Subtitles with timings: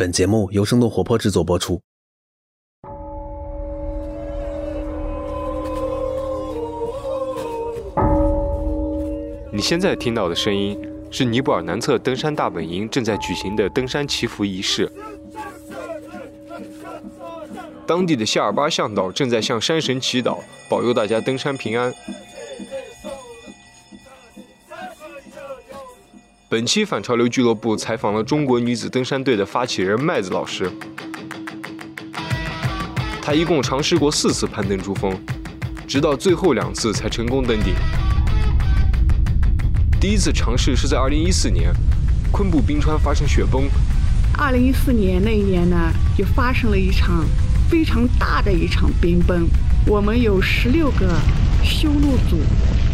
[0.00, 1.78] 本节目由生动活泼制作播出。
[9.52, 14.90] 你现在听到的声音是尼泊尔南侧登山大本营正在举行的登山祈福仪式。
[17.86, 20.38] 当地的夏尔巴向导正在向山神祈祷，
[20.70, 21.92] 保佑大家登山平安。
[26.50, 30.68] 本期反潮流俱乐部采访了中国女子登山队的发起人麦子老师，
[33.22, 35.16] 她一共尝试过四次攀登珠峰，
[35.86, 37.72] 直到最后两次才成功登顶。
[40.00, 41.72] 第一次尝试是在2014年，
[42.32, 43.68] 昆布冰川发生雪崩。
[44.36, 47.24] 2014年那一年呢，就发生了一场
[47.68, 49.46] 非常大的一场冰崩，
[49.86, 51.14] 我们有十六个
[51.62, 52.40] 修路组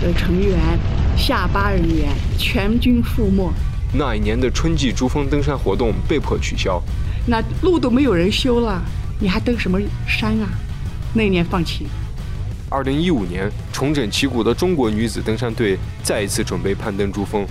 [0.02, 0.78] 的成员，
[1.16, 3.50] 下巴人员全军覆没。
[3.92, 6.80] 那一年的春季珠峰登山活动被迫取消。
[7.26, 8.80] 那路都没有人修了，
[9.18, 10.48] 你还登什么山啊？
[11.14, 11.86] 那一年放弃。
[12.68, 17.46] 二零一五年，重整旗鼓的中国女子登山队再一次准备攀登珠峰，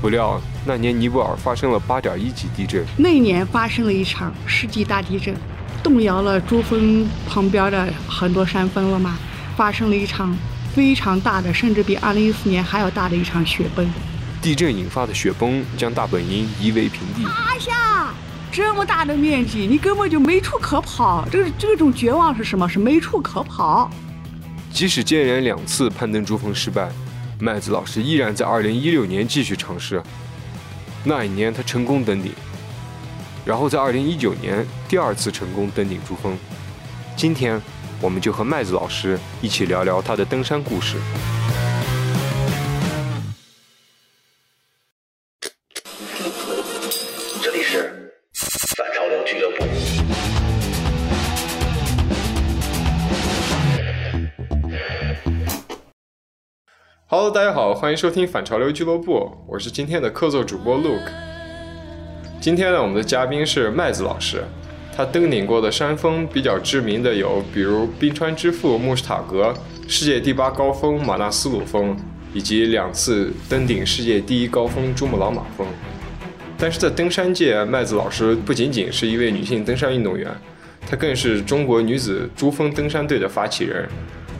[0.00, 2.84] 不料那年尼泊尔发生了八点一级地震。
[2.96, 5.34] 那一年发生了一场世纪大地震，
[5.82, 9.16] 动摇了珠峰旁边的很多山峰了嘛，
[9.56, 10.36] 发生了一场
[10.76, 13.88] 非常大的，甚至比2014年还要大的一场雪崩。
[14.42, 17.24] 地震引发的雪崩将大本营夷为平地。
[17.24, 18.12] 趴下，
[18.52, 21.26] 这么大的面积，你根本就没处可跑。
[21.32, 22.68] 这这种绝望是什么？
[22.68, 23.90] 是没处可跑。
[24.70, 26.90] 即使接连两次攀登珠峰失败，
[27.40, 30.02] 麦子老师依然在2016年继续尝试。
[31.02, 32.32] 那一年他成功登顶，
[33.46, 36.36] 然后在2019年第二次成功登顶珠峰。
[37.16, 37.58] 今天，
[38.02, 40.96] 我们就和麦子老师一起聊聊他的登山故事。
[47.42, 48.12] 这里是
[48.76, 49.64] 反潮流俱乐部。
[57.08, 61.10] Hello，大家好，欢迎收听反潮流俱乐部，我是今天的客座主播 Luke。
[62.42, 64.44] 今天呢，我们的嘉宾是麦子老师，
[64.96, 69.52] 他登顶过的山峰比较知名的有，比如冰川之父穆斯塔格、
[69.86, 71.94] 世界第八高峰马纳斯鲁峰，
[72.32, 75.66] 以及两次登顶世界第一高峰珠穆朗玛峰。
[76.56, 80.34] 但是在登山界，麦子老师不仅仅是一位女性登山运动员，
[80.88, 83.86] 她更是中国女子珠峰登山队的发起人，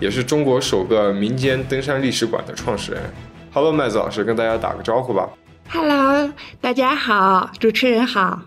[0.00, 3.03] 也是中国首个民间登山历史馆的创始人。
[3.53, 5.28] Hello，麦子老师，跟大家打个招呼吧。
[5.69, 8.41] Hello，大家好，主持人好。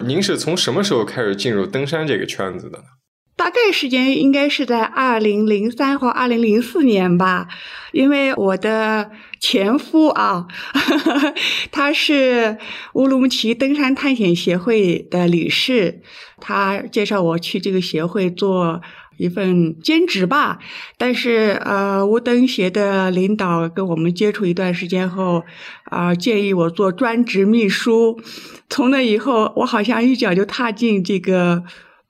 [0.00, 2.82] 您是从什么时候开始进入登山这个圈子的？
[3.36, 7.46] 大概时间应该是在二零零三或二零零四年吧，
[7.92, 10.48] 因为我的前夫啊，
[11.70, 12.58] 他是
[12.94, 16.02] 乌鲁木齐登山探险协会的理事，
[16.40, 18.82] 他介绍我去这个协会做
[19.18, 20.58] 一份兼职吧。
[20.96, 25.44] 但是呃，乌登协的领导跟我们接触一段时间后，
[25.84, 28.18] 啊、建议我做专职秘书。
[28.70, 31.64] 从那以后，我好像一脚就踏进这个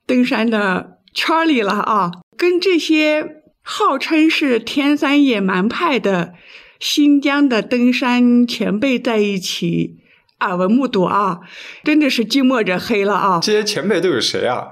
[0.07, 0.95] 登山的。
[1.15, 6.35] 圈里了啊，跟这些号称是天山野蛮派的
[6.79, 9.97] 新疆的登山前辈在一起，
[10.41, 11.41] 耳闻目睹啊，
[11.83, 13.41] 真的是近墨者黑了啊！
[13.43, 14.65] 这些前辈都有谁啊？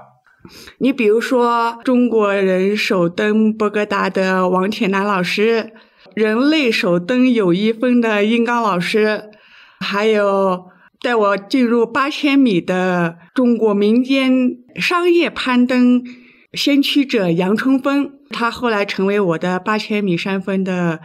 [0.79, 5.71] 你比如说，中国人首登博格达的王铁男老师，
[6.15, 9.29] 人类首登友谊峰的殷刚老师，
[9.79, 10.67] 还有。
[10.99, 16.03] 带我进入八千米的中国民间商业攀登
[16.53, 20.99] 先驱者杨春风，他后来成为我的八千米山峰的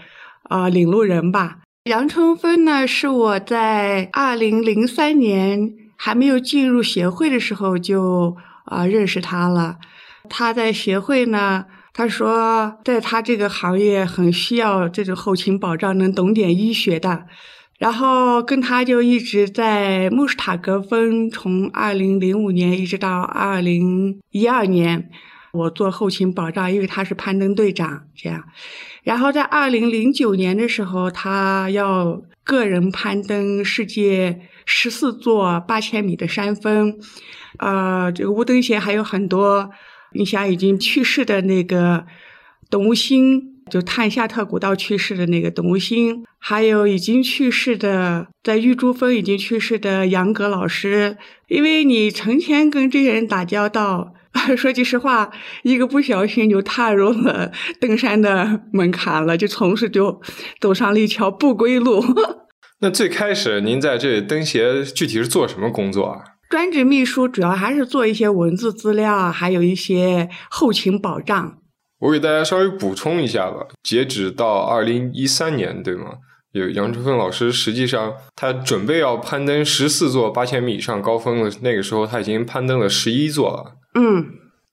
[0.44, 1.59] 啊、领路人吧。
[1.84, 9.78] 杨春风呢，是我在二零零三年还没有进入协会的时候就啊、认识他了。
[10.28, 17.26] 他在协会呢，他说在他这个行业很需要这种后勤保障，能懂点医学的。
[17.78, 25.10] 然后跟他就一直在穆什塔格峰，从二零零五年一直到二零一二年，
[25.53, 28.43] 我做后勤保障，因为他是攀登队长这样。
[29.03, 36.99] 然后在二零零九年的时候，他要个人攀登世界十四座八千米的山峰，
[37.59, 39.71] 呃，这个乌登协还有很多，
[40.15, 42.07] 你想已经去世的那个
[42.69, 43.51] 董吴兴。
[43.71, 51.16] 就探夏特古道去世的那个董吴兴，还有已经去世的在玉珠峰已经去世的杨格老师，
[51.49, 54.13] 因为你成天跟这些人打交道，
[54.56, 55.30] 说句实话，
[55.62, 60.20] 一个不小心就踏入了登山的门槛了，就从此就
[60.60, 62.02] 走上了一条不归路。
[62.80, 66.24] 那最开始您在这登协具体是做什么工作啊？
[66.50, 71.58] 专职秘书主要还是做一些文字资料，还有一些后勤保障。
[72.00, 76.14] 我给大家稍微补充一下吧，截止到二零一三年，对吗？
[76.52, 83.76] 有杨春风老师，实际上他准备要攀登十四座八千米以上高峰的那个时候，他已经攀登了十一座了。
[83.94, 84.27] 嗯，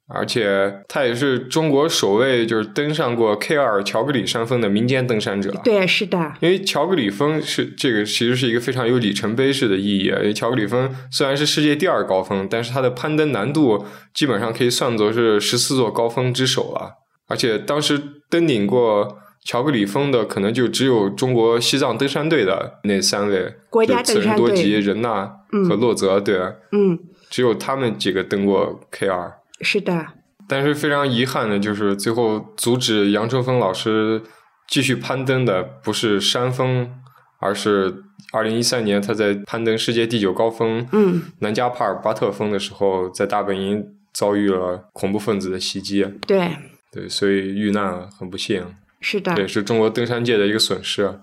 [0.07, 5.51] 而且他也是中国首位就是登上过 K 二乔格里山峰的民间登山者。
[5.63, 6.33] 对，是的。
[6.39, 10.05] 因为乔格里峰是这个，其实是一个非常有里程碑式的意义。
[10.05, 16.93] 因为乔格里峰虽然是世界第二高峰，但是它的攀登难度基本上可以算作是十四座高峰之首了。
[17.27, 25.31] 而且当时登顶过乔格里峰的，可能就只有中国西藏登山队的那三位，国家登山队，多吉、仁娜
[25.67, 26.37] 和洛泽，对，
[26.71, 26.97] 嗯，
[27.29, 29.39] 只有他们几个登过 K 二。
[29.61, 30.07] 是的。
[30.47, 34.21] 但是非常遗憾的就是，最后阻止杨春风老师
[34.67, 36.91] 继续攀登的不是山峰，
[37.39, 46.03] 而是二零一三年他在攀登世界第九高峰，嗯，南迦帕尔巴特峰的时候，在大本营遭遇了恐怖分子的袭击。
[46.25, 46.49] 对。
[46.91, 48.65] 对，所以遇难了，很不幸。
[48.99, 51.19] 是的，也是中国登山界的一个损失。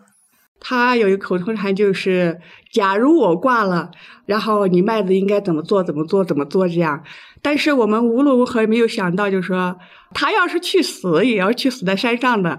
[0.61, 2.41] 他有一个口头禅，就是
[2.73, 3.91] “假如我挂了，
[4.27, 7.03] 然后你麦子应该怎么做，怎么做，怎么做这样。”
[7.43, 9.77] 但是我们无论如何没有想到，就是说
[10.13, 12.59] 他要是去死，也要去死在山上的，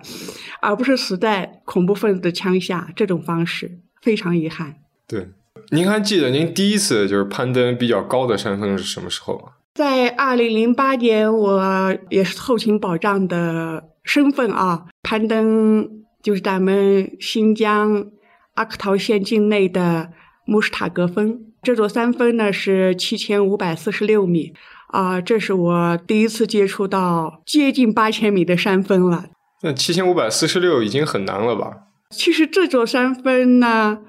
[0.61, 2.87] 而不是死在恐怖分子的枪下。
[2.95, 4.75] 这种方式 非常遗憾。
[5.07, 5.29] 对，
[5.71, 9.53] 您还记得您第一次就是攀登比较高的山峰是什么时候吗？
[9.73, 15.87] 在二零零八年，我也是后勤保障的身份啊，攀登
[16.21, 18.07] 就是咱们新疆
[18.55, 20.09] 阿克陶县境内的
[20.45, 21.39] 木什塔格峰。
[21.61, 24.53] 这座山峰呢是七千五百四十六米
[24.87, 29.25] 啊，这是我第一次接触到接近八千米的山峰了。
[29.61, 31.87] 那七千五百四十六已经很难了吧？
[32.09, 33.99] 其实这座山峰呢。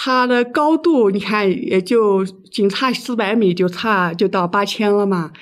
[0.00, 5.32] 它的高度，你看也就仅差四百米，就差就到八千了嘛。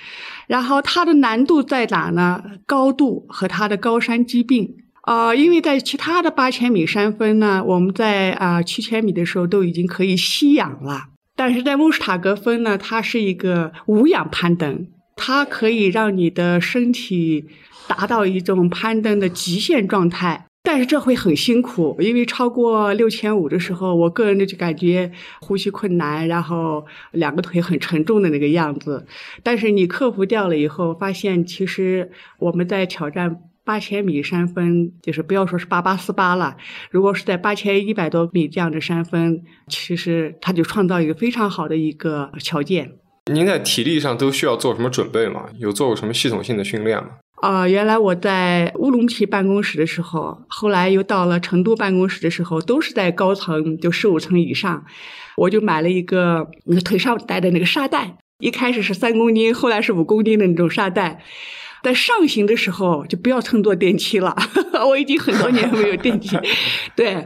[0.47, 2.43] 然后它的难度在哪呢？
[2.65, 4.75] 高度和它的高山积并
[5.07, 11.11] 啊，因为在其他的八千米山峰呢，我们在啊七千米的时候都已经可以吸氧了。
[11.37, 17.45] 但是在穆什塔格峰呢，它是一个无氧攀登，它可以让你的身体
[17.87, 20.47] 达到一种攀登的极限状态。
[20.65, 29.07] 但是这会很辛苦，因为超过六千五的时候，我个人的就感觉呼吸困难，然后两个腿很沉重的那个样子。
[29.45, 32.11] 但是你克服掉了以后，发现其实
[32.41, 36.57] 我们在挑战八千米山峰，就是不要说是八八四八了，
[36.91, 42.93] 如果是在八千一百多米这样的山峰，其实它就创造一个非常好的一个条件。
[43.33, 45.47] 您在体力上都需要做什么准备吗？
[45.59, 47.09] 有做过什么系统性的训练吗？
[47.43, 54.85] 啊，原来我在乌鲁木齐办公室的时候，后来又到了成都办公室的时候，都是在高层，就十五层以上。
[55.37, 61.21] 我就买了一个那个腿上带的那个沙袋，一开始是三公斤，后来是五公斤的那种沙袋。
[61.87, 64.35] 在上行的时候就不要乘坐电梯了，
[64.89, 66.37] 我已经很多年没有电梯。
[66.97, 67.25] 对，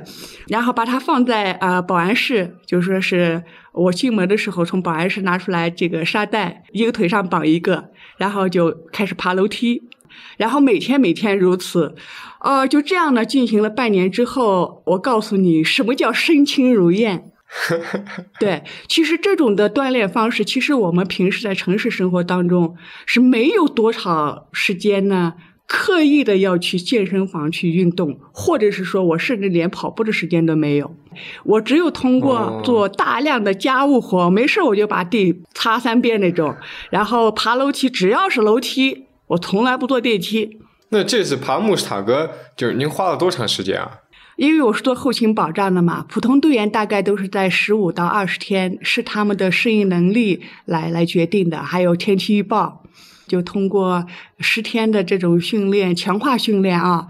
[0.48, 3.42] 然后把它放在啊保安室，就说是
[3.72, 9.80] 我进门的时候从保安室拿出来这个沙袋，一个腿上绑一个，然后就开始爬楼梯。
[10.36, 11.94] 然后每天每天如此，
[12.40, 17.32] 呃，就这样呢，进行了半年之后，我告诉你什么叫身轻如燕。
[18.38, 22.76] 对，其实这种的锻炼方式，其实我们平时在城市生活当中
[23.06, 25.34] 是没有多少时间呢，
[25.66, 30.94] 刻意的要去健身房去运动，或者是说我甚至连跑步的时间都没有，
[31.44, 36.54] 我只有通过做大量的家务活，没事我就把地擦三遍那种，
[36.90, 39.06] 然后爬楼梯，只要是楼梯。
[39.28, 40.58] 我从来不坐电梯。
[40.88, 43.98] 那这次爬穆斯塔格，就是您花了多长时间啊？
[44.40, 51.62] 因为我是做后勤保障的嘛，普通队员大概都是在十五到二十天，是他们的适应能力来来决定的。
[51.62, 52.82] 还有天气预报，
[53.28, 54.06] 就通过
[54.38, 57.06] 十天的这种训练，强化训练啊，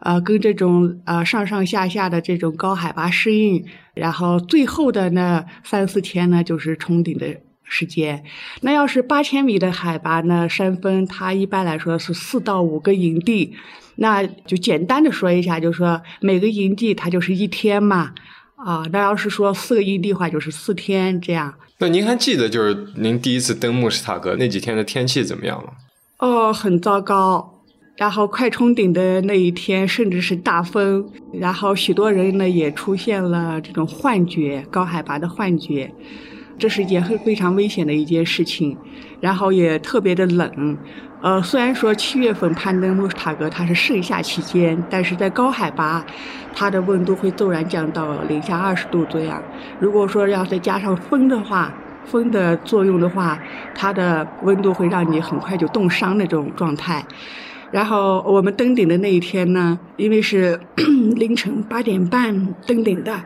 [0.00, 3.64] 呃，跟这种呃上上下下的这种高海拔适应，
[3.94, 7.26] 然后最后的那三四天呢，就是冲顶的。
[7.66, 8.22] 时间，
[8.60, 10.46] 那要是八千米的海拔呢？
[10.46, 13.56] 山峰它一般来说是四到五个营地，
[13.96, 18.12] 那就简单的说一下，就是说每个营地它就是一天嘛，
[18.56, 21.54] 啊，那要是说四个营地的话，就是四天这样。
[21.78, 25.72] 那您还记得就是您第一次登穆什塔格那几天的天气怎么样吗？
[26.18, 27.62] 哦，很糟糕，
[27.96, 35.92] 然后快冲顶的那一天甚至是大风，然后许多人呢也出现了这种幻觉，高海拔的幻觉。
[36.56, 38.78] 这是一件很非常危险的一件事情，
[39.20, 40.78] 然后也特别的冷。
[41.24, 46.04] 呃，虽然说七月份攀登穆斯塔格它是盛夏期间，但是在高海拔，
[46.54, 49.42] 它的温度会骤然降到零下二十度这样。
[49.80, 51.72] 如果说要再加上风的话，
[52.04, 53.38] 风的作用的话，
[53.74, 57.02] 它的温度会让你很快就冻伤那种状态。
[57.70, 60.60] 然后我们登顶的那一天呢，因为是
[61.16, 63.18] 凌晨八点半登顶的，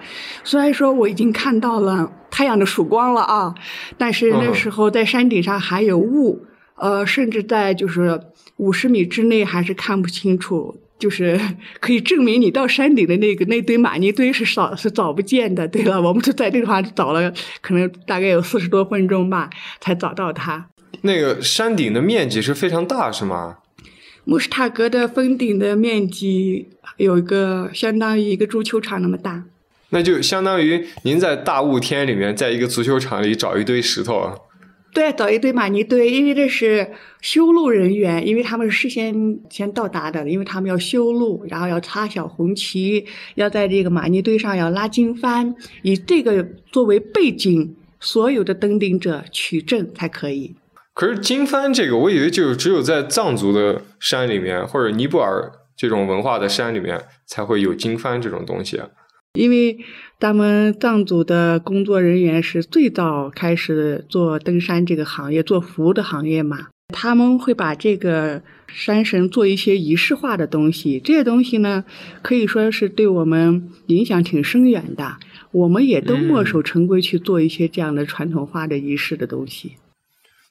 [0.45, 3.52] 虽然说我已经看到了太阳的曙光了啊，
[3.99, 6.47] 但是那时候在山顶上还有雾，
[6.80, 8.20] 呃，甚至在就是
[8.56, 10.80] 五十米之内还是看不清楚。
[10.99, 11.40] 就是
[11.78, 15.68] 可以证明你到山顶的那个那堆玛尼堆是少是找不见的。
[15.68, 19.49] 对了，我们就在这地方找了，可能大概有四十多分钟吧，
[19.80, 20.66] 才找到它。
[21.02, 23.58] 那个山顶的面积是非常大，是吗？
[24.25, 29.44] 穆斯塔格的峰顶的面积有一个相当于一个足球场那么大。
[29.90, 34.35] 那就相当于您在大雾天里面，在一个足球场里找一堆石头。
[34.92, 36.90] 对，找一堆马尼堆，因为这是
[37.21, 43.04] 修路人员，因为他们是事先先到达的，因为他们要修路，然后要插小红旗，
[43.35, 46.42] 要在这个马尼堆上要拉经幡，以这个
[46.73, 50.57] 作为背景，所有的登顶者取证才可以。
[50.95, 58.80] 可是经幡这个，我以为就只有在藏族的山里面，或者尼泊尔这种文化的山里面才会有经幡这种东西。
[59.35, 59.78] 因为
[60.18, 71.84] 咱们藏族的工作人员是最早开始做登山这个行业，做服务的行业嘛，他们会把这个山神做一些仪式化的东西，这些东西呢，
[72.20, 75.18] 可以说是对我们影响挺深远的。
[75.52, 79.75] 我们也都墨守成规去做一些这样的传统化的仪式的东西。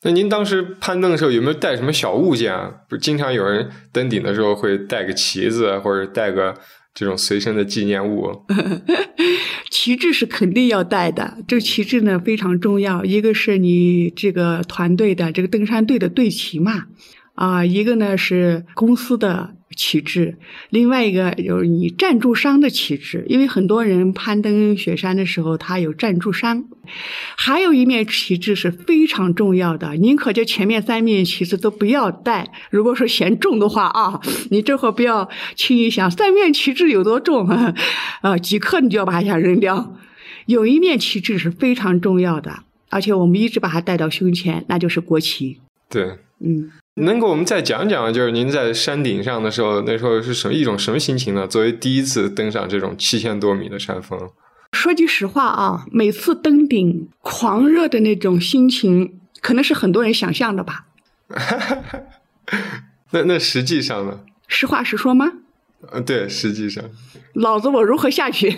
[0.03, 2.71] 那您当时攀登的时候有没有带什么小物件啊？
[2.87, 6.55] 不，经常有人登顶的时候会带个旗子，或者带个。
[6.99, 8.43] 这种随身的纪念物，
[9.69, 11.37] 旗帜是肯定要带的。
[11.47, 16.85] 这个旗帜呢非常重要，一个是你这个团队的这个登山队的队旗嘛，
[17.37, 19.53] 啊，一个呢是公司的。
[19.75, 20.37] 旗帜，
[20.71, 26.65] 另外一个就是你赞助商的旗帜，因为很多人攀登雪山的时候，他有赞助商。
[27.35, 32.51] 还有一面旗帜是非常重要的，宁可就前面三面旗帜都不要带。
[32.71, 37.47] 如果说嫌重的话啊，你这会儿不要轻易想三面旗帜有多重
[38.21, 39.95] 啊，几克你就要把它想扔掉。
[40.47, 45.59] 有一面旗帜是非常重要的，而且我们一直把它带到胸前，那就是国旗。
[45.87, 46.71] 对，嗯。
[46.97, 51.47] 能给我们再讲讲，就是您在山顶上的时候，那时候是什么一种什么心情呢？
[51.47, 54.31] 作为第一次登上这种七千多米的山峰，
[54.73, 60.85] 说句实话啊，每次登顶狂热的那种心情，可能是很多人想象的吧。
[63.11, 64.21] 那那实际上呢？
[64.47, 65.31] 实话实说吗？
[65.91, 66.83] 呃，对，实际上，
[67.33, 68.57] 老子我如何下去？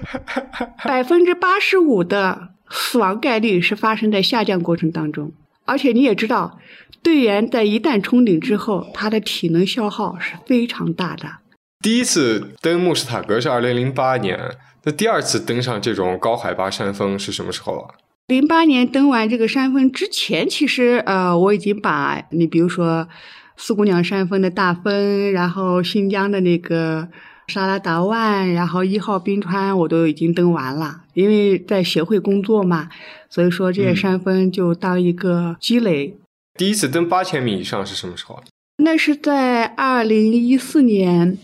[0.84, 5.32] 百分之八十五的死亡概率是发生在下降过程当中。
[5.70, 6.58] 而且你也知道，
[7.02, 11.38] 队员在一旦冲顶之后，他的体能消耗是非常大的。
[11.80, 14.38] 第一次登慕斯塔格是二零零八年，
[14.84, 17.94] 那第二次登上这种高海拔山峰是什么时候啊？
[18.26, 23.08] 零八年登完这个山峰之前，其实呃，我已经把你比如说
[23.56, 27.08] 四姑娘山峰的大峰，然后新疆的那个。
[27.50, 32.88] 沙拉达万，然后一号冰川我都已经登完了，因为在协会工作嘛，
[33.28, 36.16] 所以说这些山峰就当一个积累。
[36.56, 38.40] 第一次登八千米以上是什么时候？
[38.78, 41.36] 那是在二零一四年，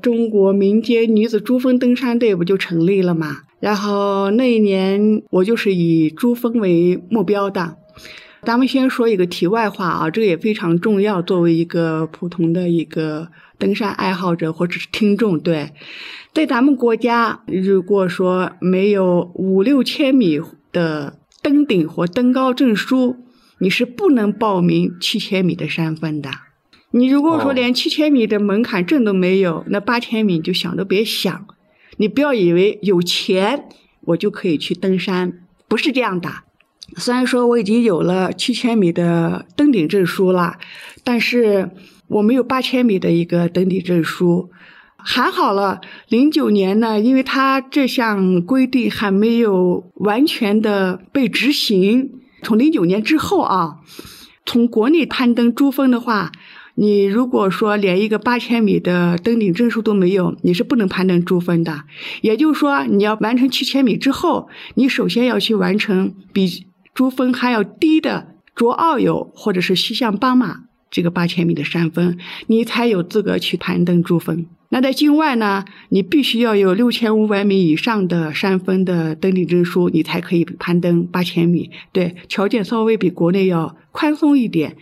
[0.00, 3.42] 中国民间女子珠峰登山队不就成立了嘛？
[3.60, 7.76] 然后那一年我就是以珠峰为目标的。
[8.42, 11.20] 咱们先说一个题外话啊，这个也非常重要。
[11.20, 15.72] 作为一个普通的一个登山爱好者或者是听众，对，
[16.32, 20.40] 在咱们国家，如果说没有五六千米
[20.72, 23.16] 的登顶或登高证书，
[23.58, 26.30] 你是不能报名七千米的山峰的。
[26.92, 31.46] 你如果说连七千米的门槛证都没有，那八千米就想都别想。
[31.98, 33.64] 你不要以为有钱
[34.02, 35.32] 我就可以去登山，
[35.66, 36.30] 不是这样的。
[36.96, 40.58] 虽然说我已经有了七千米的登顶证书了，
[41.04, 41.70] 但是
[42.08, 44.50] 我没有八千米的一个登顶证书。
[44.96, 52.10] 还好了，零九年呢，因为它这项规定还没有完全的被执行。
[52.42, 53.76] 从零九年之后啊，
[54.44, 56.32] 从国内攀登珠峰的话，
[56.74, 61.84] 你如果说连一个八千米的登顶证书都没有，你是不能攀登珠峰的。
[62.22, 66.66] 也就是说，你要完成七千米之后，你首先要去完成比。
[66.94, 74.46] 珠峰还要低的卓奥友或者是西向巴马这个八千米的山峰，你才有资格去攀登珠峰。
[74.70, 81.70] 那在境外呢，你必须要有六千五百米以上的山峰的登顶证书，你才可以攀登八千米。
[81.90, 84.76] 对，条件稍微比国内要宽松一点。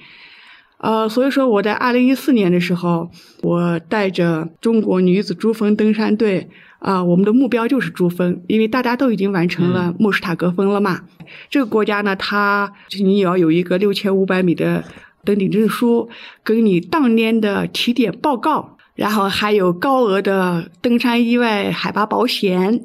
[0.79, 3.11] 呃，所以说我在二零一四年的时候，
[3.43, 6.49] 我带着中国女子珠峰登山队
[6.79, 11.01] 啊、我们的目标就是珠峰，因为大家都已经完成了莫什塔格峰了嘛。
[11.49, 14.85] 这个国家呢，它你也要有一个六千五百米的
[15.27, 16.09] 登顶证书，
[16.43, 22.81] 跟你当年的体检报告，然后还有高额的登山意外海拔保险，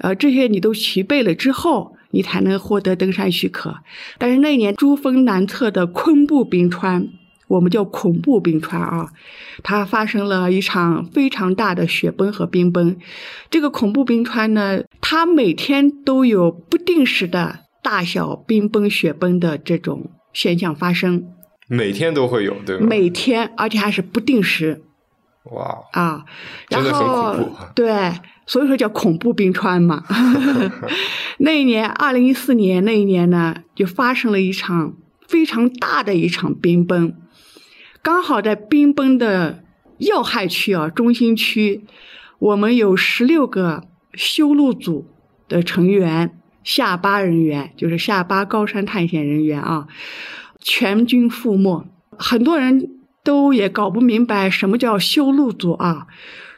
[0.00, 3.74] 呃，这些你都齐备了之后，你才能获得登山许可。
[4.16, 7.08] 但是那年珠峰南侧的昆布冰川，
[7.48, 9.08] 我们叫恐怖冰川啊，
[9.62, 12.96] 它发生了一场非常大的雪崩和冰崩。
[13.50, 21.24] 这个恐怖冰川呢，它每天都有不定时的大小冰崩、雪崩的这种现象发生，
[21.72, 22.86] 每天都会有，对吗？
[22.88, 24.82] 每天，而且还是不定时
[25.52, 26.24] 哇，啊。
[26.68, 28.12] 然后恐怖啊对，
[28.44, 30.02] 所以说叫恐怖冰川嘛。
[31.38, 34.96] 那一年，二零一四年那一年呢，就发生了一场
[35.28, 37.14] 非常大的一场冰崩，
[38.02, 39.62] 刚好在冰崩的
[39.98, 41.84] 要害区啊，中心区，
[42.40, 43.84] 我们有十六个
[44.14, 45.06] 修路组
[45.48, 49.86] 的成员，下巴人员，就是下巴高山探险人员啊，
[50.60, 51.86] 全军覆没。
[52.18, 52.90] 很多人
[53.24, 56.06] 都也搞不明白什么叫修路组啊。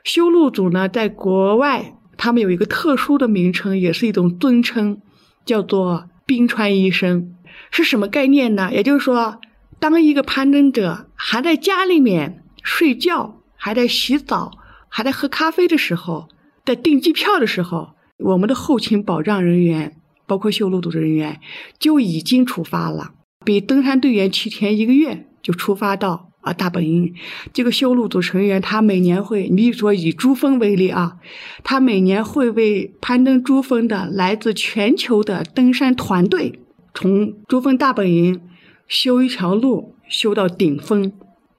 [0.04, 5.00] 修路组呢，在国外他们有一个特殊的名称，也是一种尊称，
[5.44, 7.34] 叫做冰川医生。
[7.70, 8.70] 是什么概念呢？
[8.72, 9.40] 也就是说，
[9.78, 14.50] 当一个攀登者还在家里面睡觉，还在洗澡，
[14.88, 16.28] 还在喝咖啡的时候，
[16.64, 21.40] 在订机票的时候，我们的后勤保障人员，包括修路组的人员，
[21.78, 23.12] 就已经出发了，
[23.44, 27.14] 比登山队员提前一个月就出发到啊大本营。
[27.52, 31.16] 这个修路组成员，他每年会，你比如说以珠峰为例啊，
[31.62, 36.60] 他每年会为攀登珠峰的来自全球的登山团队，
[36.94, 38.40] 从珠峰大本营
[38.88, 41.12] 修一条路，修到顶峰。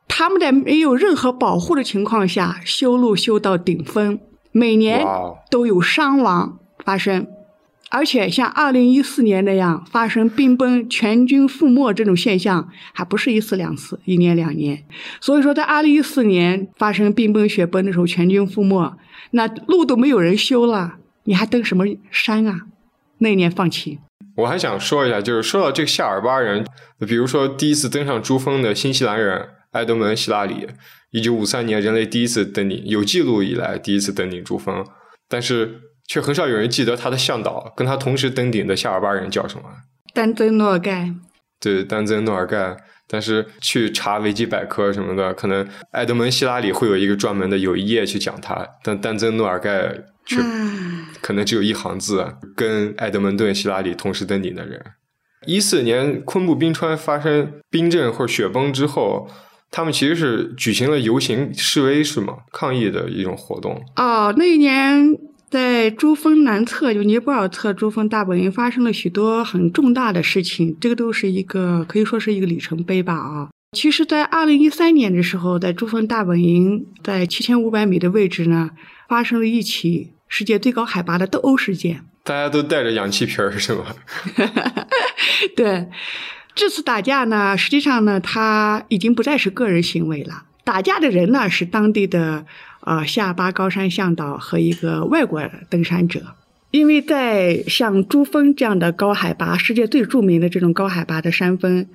[0.08, 4.20] 他们在没有任何保护的情况下修路修到顶峰，
[4.52, 5.04] 每年
[5.50, 7.26] 都有伤亡发生。
[7.94, 14.84] 而且像二零一四年那样发生冰崩、全军覆没这种现象，还不是一次两次，一年两年。
[15.22, 18.98] 所以说，在二零一四年发生冰崩、雪崩的时候，全军覆没，
[19.32, 22.62] 那路都没有人修了，你还登什么山啊？
[23.20, 24.00] 那一年放弃。
[24.38, 26.66] 我还想说一下，就是说到这个夏尔巴人，
[27.08, 30.68] 比如说第一次登上珠峰的新西兰人埃德蒙·希拉里，
[31.12, 34.84] 一九五三年人类第一次登顶，有记录以来第一次登顶珠峰，
[35.30, 39.64] 但是却很少有人记得他的向导跟他同时登顶的夏尔巴人叫什么。
[40.14, 41.14] 丹增诺尔盖，
[41.60, 42.78] 对，丹增诺尔盖。
[43.06, 49.94] 但是去查维基百科什么的，可能埃德蒙·希拉里会有一个专门的有一页去讲他，但丹增诺尔盖
[50.26, 50.38] 却，
[51.22, 54.82] 可能只有一行字，跟埃德蒙顿·希拉里同时登顶的人。
[55.46, 59.28] 一四年昆布冰川发生冰震或者雪崩之后，
[59.70, 62.38] 他们其实是举行了游行示威，是吗？
[62.52, 63.80] 抗议的一种活动。
[63.98, 64.98] 哦，那一年
[65.54, 73.50] 在珠峰南侧，就尼泊尔侧珠峰大本营发生了许多很重大的事情，这个都是一个可以说是一个里程碑吧啊。
[73.78, 78.72] 其实，在二零一三年的时候，在珠峰大本营在七千五百米的位置呢，
[79.08, 82.04] 发生了一起世界最高海拔的斗殴事件。
[82.24, 83.86] 大家都带着氧气瓶儿，是吗？
[85.56, 85.88] 对，
[86.56, 90.46] 这次打架呢，实际上呢，他已经不再是个人行为了。
[90.64, 92.44] 打架的人呢，是当地的
[92.84, 96.22] 啊下巴高山向导和一个外国登山者。
[96.72, 101.88] 因为在像珠峰这样的高海拔、世界最著名的这种高海拔的山峰，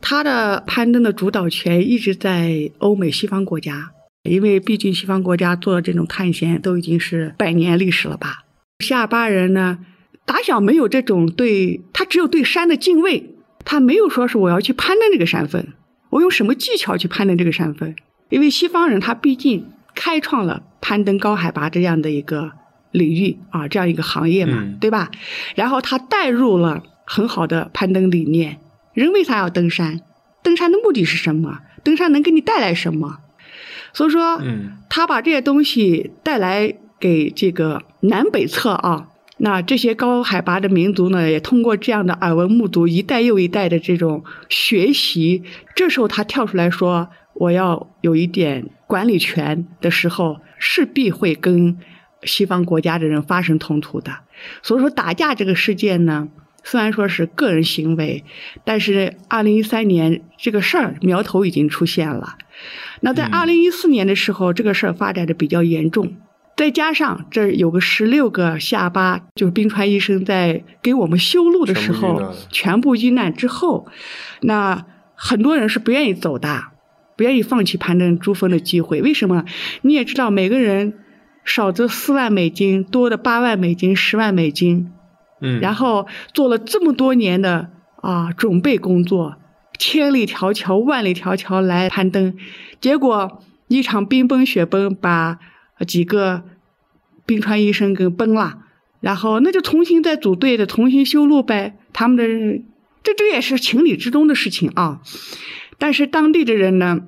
[0.00, 3.90] 它的攀登的主导权一直在欧美西方国家。
[4.22, 8.44] 因为毕竟西方国家做的这种探险都已经是百年历史了吧。
[8.78, 9.80] 夏巴人呢，
[10.24, 13.34] 打小没有这种对他只有对山的敬畏，
[13.66, 15.66] 他没有说是我要去攀登这个山峰，
[16.08, 17.94] 我用什么技巧去攀登这个山峰？
[18.30, 22.52] 因为西方人他毕竟开创了攀登高海拔这样的一个
[22.90, 25.10] 领域啊，这样一个行业嘛，嗯对吧？
[25.54, 28.58] 然后他带入了很好的攀登理念。
[28.92, 30.00] 人为啥要登山？
[30.42, 31.60] 登山的目的是什么？
[31.82, 33.18] 登山能给你带来什么？
[33.92, 45.42] 所以说，嗯他把这些东西带来给这个南北侧啊，那这些高海拔的民族呢，也通过这样的耳闻目睹，一代又一代的这种学习，
[45.74, 51.76] 这时候他跳出来说我要有一点管理权的时候，势必会跟
[52.22, 54.12] 西方国家的人发生冲突的。
[54.62, 56.28] 所以说，打架这个事件呢，
[56.62, 58.22] 虽然说是个人行为，
[58.64, 62.36] 但是二零一三年这个事儿苗头已经出现了。
[63.00, 66.14] 那在二零一四年的时候，这个事儿发展的比较严重，
[66.56, 73.88] 再加上这有个十六个下巴，就是冰川医生在给我们修路的时候全部遇难了全部遇难之后，
[74.42, 76.62] 那很多人是不愿意走的，
[77.16, 79.00] 不愿意放弃攀登珠峰的机会。
[79.02, 79.44] 为什么？
[79.82, 80.94] 你也知道，每个人
[81.44, 84.90] 少则四万美金，多的八万美金、十万美金，
[85.40, 89.36] 嗯，然后做了这么多年的啊准备工作，
[89.78, 92.34] 千里迢迢、万里迢迢来攀登，
[92.80, 95.38] 结果一场冰崩雪崩把
[95.86, 96.42] 几个
[97.26, 98.58] 冰川医生给崩了，
[99.00, 101.76] 然后那就重新再组队的，重新修路呗。
[101.92, 102.24] 他们的
[103.02, 105.00] 这这也是情理之中的事情啊。
[105.84, 106.98] 但是当地的人呢，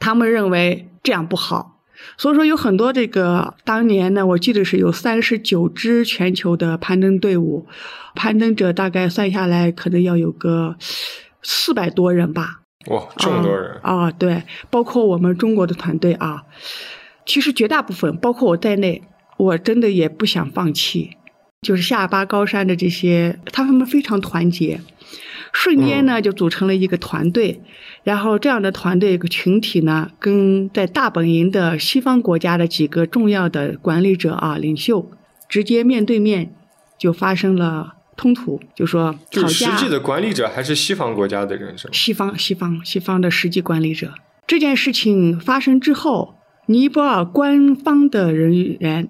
[0.00, 1.78] 他们认为这样不好，
[2.16, 7.68] 所以说有很多这个当年呢，我记得是有三十九支全球的攀登队伍，
[8.16, 10.74] 攀登者大概算下来可能要有个
[11.44, 12.62] 四百多人吧。
[12.88, 16.42] 哇，这么多人啊、对，包括我们中国的团队啊，
[17.24, 19.04] 其实绝大部分，包括我在内，
[19.36, 21.10] 我真的也不想放弃。
[21.62, 24.80] 就是下巴高山的这些，他们非常团结，
[25.54, 27.62] 瞬间呢就组成了一个团队。
[28.02, 35.10] 然后这样的团队一个群体呢，跟在大本营的西方国家的几个重要的管理者啊、领袖，
[35.48, 36.54] 直接面对面
[36.98, 39.48] 就发生了冲突，就说吵就。
[39.48, 41.94] 实际的管理者还是西方国家的人是吗？
[41.94, 44.12] 西方、西方、西方的实际管理者。
[44.46, 46.34] 这件事情发生之后，
[46.66, 49.08] 尼泊尔官方的人员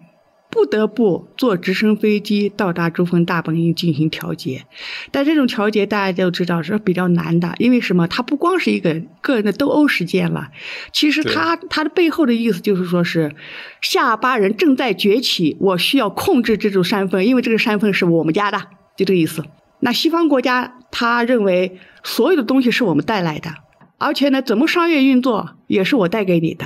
[0.54, 4.64] 不得不坐直升飞机到达珠峰大本营进行调节。
[5.10, 8.06] 但这种调节大家都知道是比较难的，因为什么？
[8.06, 10.50] 它不光是一个个人的斗殴事件了，
[10.92, 13.34] 其实它它的背后的意思就是说是
[13.80, 18.58] 下巴人正在崛起，我需要控制这座山峰，因为这个山峰是我们家的，
[18.96, 19.42] 就这个意思。
[19.80, 23.50] 那西方国家他认为所有的东西是我们带来的，
[23.98, 26.64] 而且呢，怎么商业运作也是我带给你的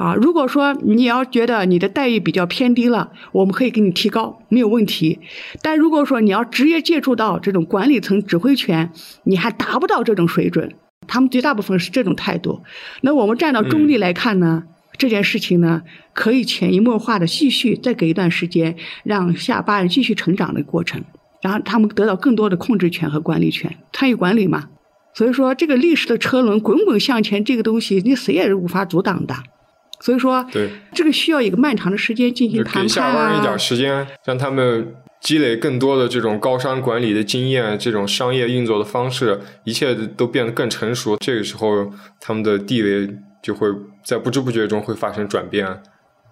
[0.00, 0.14] 啊。
[0.14, 5.20] 如果说你要觉得你的待遇比较偏低了，我们可以给你提高，没有问题。
[5.60, 8.90] 但如果说你要直接接触到这种管理层指挥权，
[9.24, 10.74] 你还达不到这种水准，
[11.06, 12.62] 他们绝大部分是这种态度。
[13.02, 14.64] 那我们站到中立来看呢？
[14.98, 15.82] 这件事情呢，
[16.12, 21.02] 可以潜移默化的继续再给一段时间，让下巴人继续成长的过程。
[21.40, 24.68] 然后他们得到更多的控制权和管理权，参与管理嘛。
[25.14, 29.34] 所以说，这个历史的车轮滚滚向前，这个东西你谁也是无法阻挡的。
[30.00, 33.58] 所以说，对，这个需要一个漫长的时间进行就谈给下判啊班一点。
[33.58, 41.16] 时间，让他们积累更多的这种高商管理的经验，这种商业运作的方式，一切都变得更成熟。
[41.20, 43.68] 这个时候，他们的地位就会
[44.02, 45.82] 在不知不觉中会发生转变。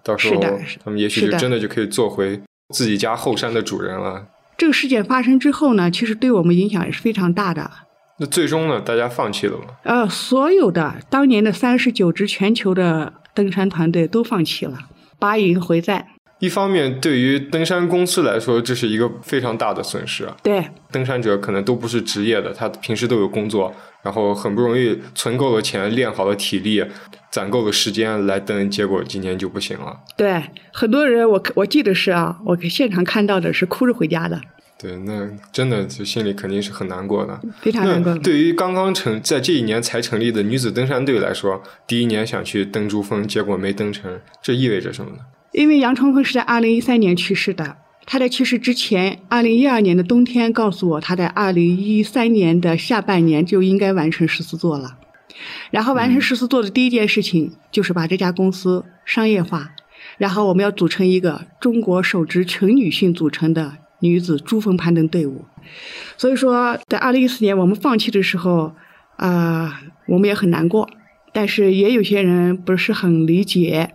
[0.03, 0.41] 到时候，
[0.83, 2.41] 他们也许就真的就可以做回
[2.73, 4.25] 自己家后山的主人了。
[4.57, 7.69] 这个事件发生之后呢，其实对我们影响也是非常大的。
[8.17, 9.65] 那最终呢，大家放弃了吗？
[9.83, 14.77] 呃，所有的当年的三十九支全球的登山团队都放弃了，
[15.17, 16.05] 拔营回寨。
[16.39, 20.25] 一方面，对于登山公司来说，这是一个非常大的损失。
[20.25, 23.73] 啊对，登山者可能都不是职业的，他平时都有工作，
[24.03, 26.83] 然后很不容易存够了钱，练好了体力，
[27.31, 29.97] 攒够了时间来登，结果今年就不行了。
[30.17, 34.41] 对，很多人我我记得是啊，我现场看到的是哭着回家的，
[34.81, 37.37] 对，那真的就心里肯定是很难过的。
[37.61, 38.17] 非常难过。
[38.19, 45.17] 对于刚刚成在这一年才成立的女子登山队来说，第一年想去登珠峰，结果没登成，这意味着什么呢？
[45.51, 54.95] 因为杨冲锋是在二零一三年去世的，他在去世之前，二零一二年的冬天告诉我，他在二零一三年的下半年就应该完成十四座了。
[55.71, 59.71] 然后完成十四座的第一件事情就是把这家公司商业化，
[60.17, 65.45] 然后我们要组成一个中国首支纯女性组成的女子珠峰攀登队伍。
[66.17, 68.73] 所以说，在二零一四年我们放弃的时候，
[69.17, 70.89] 啊、我们也很难过，
[71.33, 73.91] 但是也有些人不是很理解。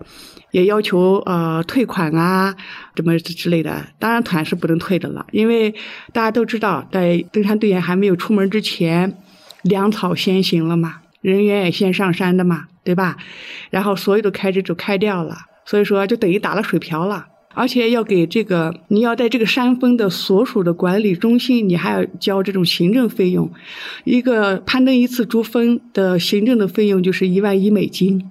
[0.50, 2.54] 也要求呃退款啊，
[2.94, 3.88] 怎么之类的。
[3.98, 5.74] 当然团是不能退的了，因为
[6.12, 9.18] 大家都知道，在登山队员还没有出门之前，
[9.62, 13.16] 粮草先行了嘛，人员也先上山的嘛，对吧？
[13.70, 17.26] 然后所有的开支就开掉了，所以说就等于打了水漂了。
[17.54, 23.50] 而且要给这个，你要在这个山峰的所属的管理中心，你还要交这种行政费用。
[24.04, 28.28] 一个攀登一次珠峰的行政的费用就是一万一美金。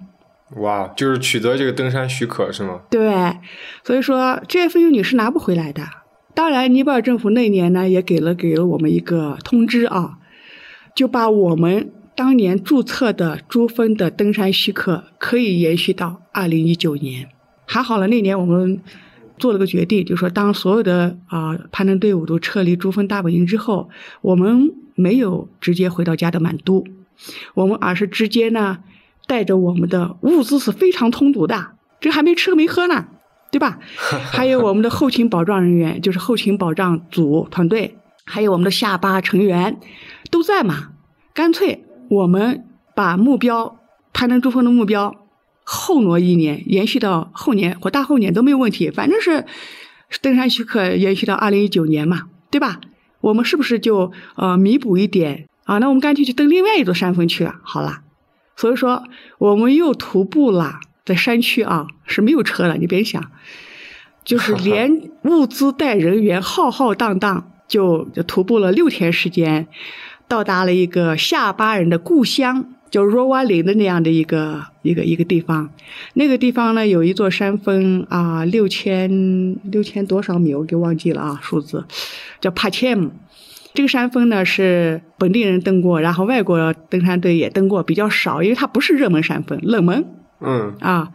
[0.57, 2.81] 哇，就是取得这个登山许可是吗？
[2.91, 3.37] 对，
[3.83, 5.83] 所以说这些费用你是拿不回来的。
[6.35, 10.17] 当然，尼泊尔政府那年呢也给了给了我们一个通知啊，
[10.93, 17.29] 就把我们当年注册的珠峰的登山许可可以延续到二零一九年。
[17.65, 18.79] 还好了，那年我们
[19.37, 23.89] 做了个决定，就说当所有的啊、攀登队伍都撤离珠峰大本营之后，
[24.21, 26.83] 我们没有直接回到加德满都，
[27.53, 28.79] 我们而是直接呢。
[29.25, 31.67] 带着我们的物资是非常充足的，
[32.01, 33.05] 这还没吃没喝呢，
[33.49, 33.79] 对吧？
[34.33, 39.79] 还有我们的后勤保障人员，就是后勤保障组团队，还有我们的下巴成员
[40.29, 40.89] 都在嘛。
[41.33, 43.79] 干脆我们把目标
[44.11, 45.15] 攀登珠峰的目标
[45.63, 49.45] 后挪一年，延续到后年或大后年都没有问题，反正是
[50.21, 52.79] 登山许可延续到二零一九年嘛，对吧？
[53.21, 55.77] 我们是不是就呃弥补一点啊？
[55.77, 58.01] 那我们干脆去登另外一座山峰去了，好了。
[58.55, 59.03] 所以说
[59.39, 63.31] 我们又徒步了，在山区啊是没有车了，你别想，
[64.23, 69.67] 就是 连物资带人员浩浩荡荡就就徒步了六天时间，
[70.27, 72.72] 到达了一个下巴人的故乡。
[72.93, 75.67] 叫若瓦林的那样的一个一个一个地方，
[76.13, 81.83] 那个地方呢有一座山峰啊，六千六千多少米，我给忘记了啊数字，
[82.39, 83.09] 叫帕切姆。
[83.73, 90.05] 这个山峰呢是本地人登过，然后外国登山队也登过，比较少，因为它不是热门山峰，冷门。
[90.39, 91.11] 嗯啊，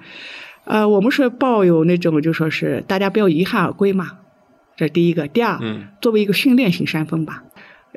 [0.64, 4.18] 呃，我们是抱有那种就说是大家不要遗憾而归嘛，
[4.76, 5.28] 这是第一个。
[5.28, 7.44] 第二，嗯作为一个训练型山峰吧。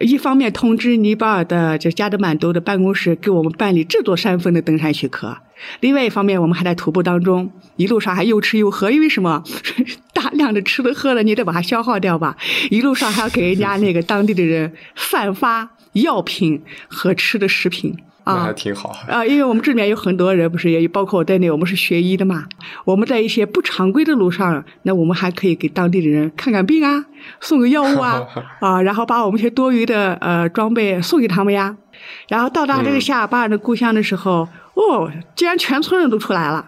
[0.01, 5.37] 一方面通知尼泊尔的就加德满都的办公室给我们办理这座山峰的登山许可，
[5.79, 9.43] 另外一方面我们还在徒步当中，一路上还又吃又喝，因为什么？
[10.13, 12.37] 大量的吃的喝了你得把它消耗掉吧，
[12.69, 17.97] 一路上还要给人家那个当地的人散发药品和吃的食品。
[18.25, 18.95] 那啊还挺好。
[19.07, 22.45] 啊，因为我们这里面有很多人，不是也包括我在内，我们是学医的嘛。
[22.85, 27.05] 我们在一些不常规的路上，那我们还可以给当地的人看看病啊，
[27.39, 28.21] 送个药物啊，
[28.61, 31.75] 啊，然后把我们一些多余的呃装备送给他们呀。
[32.29, 36.65] 然后到达这个嗯夏尔巴尔的故乡的时候，哦，竟然全村人都出来了，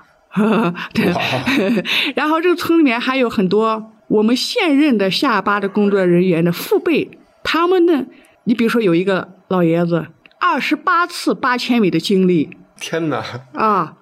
[0.94, 1.12] 对。
[2.16, 7.10] 然后这个村里面还有很多我们现任的夏尔巴的工作人员的父辈，
[7.44, 8.06] 他们呢，
[8.44, 10.06] 你比如说有一个老爷子，
[10.46, 13.24] 二十八次八千米的经历天哪！
[13.54, 13.96] 啊，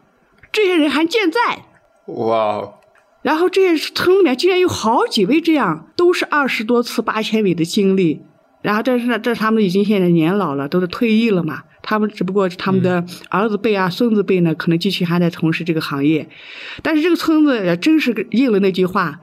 [0.51, 1.65] 这些人还健在。
[2.07, 2.73] 哇哦，
[3.21, 8.23] 然后这些村里面竟然有好几位这样，都是二十多次八千米的经历。
[8.63, 11.61] 然后但是呢，这他们已经现在年老了，都是退役了嘛。
[11.83, 16.27] 他们只不过他们的儿子辈啊、孙子辈呢，可能继续还在从事这个行业。
[16.81, 19.19] 但是这个村子也真是应了那句话，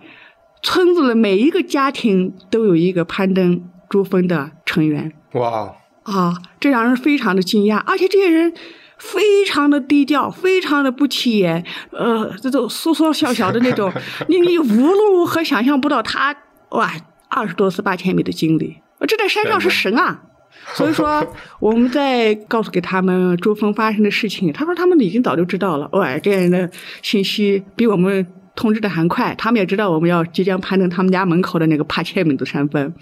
[0.62, 5.12] 村子的每一个家庭都有一个攀登珠峰的成员。
[5.32, 5.76] 哇哦，
[6.08, 8.52] 啊，这让人非常的惊讶，而且这些人
[8.96, 13.92] 非常的低调，非常的不起眼，呃，这种缩缩小小的那种，
[14.28, 16.34] 你你无论如何想象不到他
[16.70, 16.90] 哇，
[17.28, 20.22] 二十多次八千米的经历，这在山上是神啊！
[20.74, 21.24] 所以说，
[21.60, 25.88] 我们在告诉给他们珠峰发生的事情，他说他们已经早就知道了。
[25.92, 26.68] 哇，这样人的
[27.02, 28.26] 信息比我们
[28.58, 32.92] 通知的很快，他们也知道我们要即将攀登他们家门口的那个帕切米的山峰。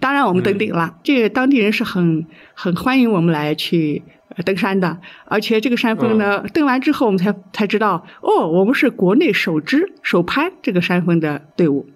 [0.00, 4.02] 当然，我们登顶了，这个当地人是很很欢迎我们来去
[4.34, 4.96] 呃登山的。
[5.26, 11.86] 而且这个山峰呢，登完之后，我们才才知道，哦，我们是国内首支首攀这个山峰的队伍。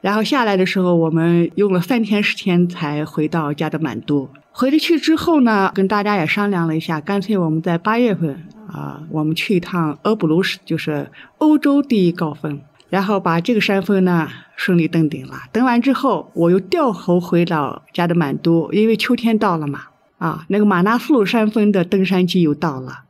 [0.00, 4.30] 然后下来的时候，我们用了三天时间才回到加德满都。
[4.50, 12.60] 回了去之后呢，跟大家也商量了一下，干脆我们在八月份啊，我们去一趟俄布鲁什，就是欧洲第一高峰，
[12.90, 15.32] 然后把这个山峰呢顺利登顶了。
[15.50, 19.84] 登完之后，我又掉头回到加德满都，因为秋天到了嘛，
[20.18, 23.04] 啊，那个马纳斯鲁山峰的登山季又到了。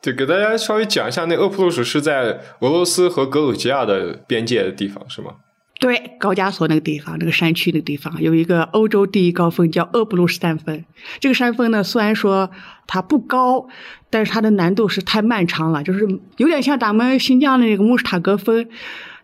[0.00, 5.32] 对，给大家稍微讲一下，那鄂普鲁什是在俄罗斯和格鲁吉亚的边界的地方，是吗？
[5.80, 10.84] 对，高加索那个地方，那个山区那个地方，有一个欧洲第一高峰叫鄂布鲁什山峰。
[11.20, 12.50] 这个山峰呢，虽然说
[12.88, 13.68] 它不高，
[14.10, 16.04] 但是它的难度是太漫长了，就是
[16.38, 18.66] 有点像咱们新疆的那个穆斯塔格峰，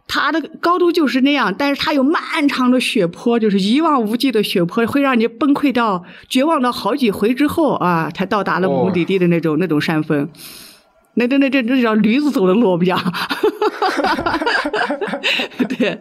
[0.07, 10.31] 它的高度就是那样，但是它有漫长的雪坡，就是一望无际的雪坡，会让你崩溃到绝望到好几回之后啊，才到达了目的地的那种、那种山峰。
[11.15, 12.99] 那那那这这叫驴子走的路，我们讲。
[15.69, 15.99] 对，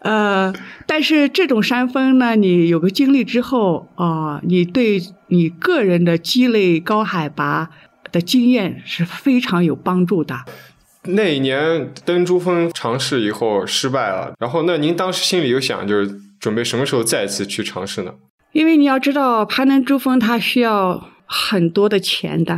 [0.00, 0.52] 呃，
[0.86, 7.70] 但是这种山峰呢，你有个经历之后啊、你对你个人的积累高海拔
[8.12, 10.36] 的经验是非常有帮助的。
[11.06, 18.12] 那一年登珠峰尝试以后失败了，然后那您当时心里有想，就是准备什么时候再次去尝试呢？
[18.52, 22.56] 因为你要知道，攀登珠峰它需要很多的钱的，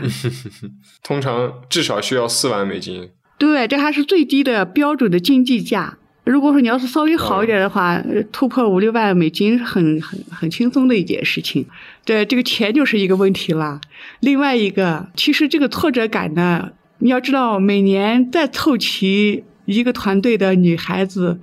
[1.02, 3.08] 通常至少需要四万美金。
[3.38, 5.96] 对，这还是最低的标准的经济价。
[6.24, 11.64] 如果说你要是稍微好一点的话，呃突破五六万美金是很很很轻松的一件事情。
[12.04, 13.80] 对，这个钱就是一个问题了。
[14.20, 21.40] 另外一个，其实这个挫折感呢，你要知道，每年再凑齐一个团队的女孩子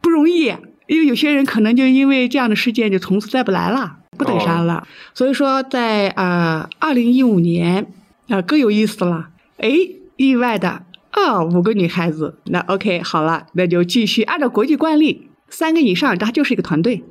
[0.00, 0.46] 不容易，
[0.88, 4.86] 因为有些人可能就因为这样的事件就从此再不来了，不登山了。
[5.14, 7.86] 所以说在，呃二零一五年
[8.28, 9.70] 啊、更有意思了，哎，
[10.16, 17.02] 意外的啊、五个女孩子，那 OK 好了，那就继续按照国际惯例，三个以上它就是一个团队。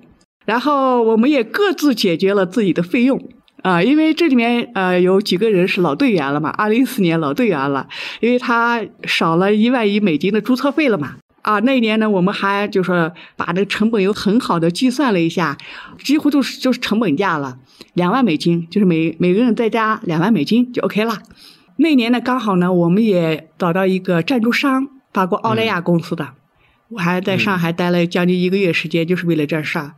[0.45, 3.19] 然后我们也各自解决了自己的费用，
[3.63, 7.87] 啊，因为这里面呃有几个人是老队员了嘛，二零一四年老队员了，
[8.19, 11.15] 因为他少了一万一美金的注册费了嘛。
[11.49, 15.57] 啊，那一年呢，我们还就是把这个成本又很好的计算了一下，
[16.03, 17.57] 几乎就是就是成本价了，
[17.95, 21.17] 两万美金，就是每每个人再加两万美金就 OK 了。
[21.77, 26.33] 那年呢，刚好呢，我们也找到一个赞助商，法国奥莱雅公司的，
[26.89, 29.93] 我还在上海待了将近一个月时间，就是为了这事儿。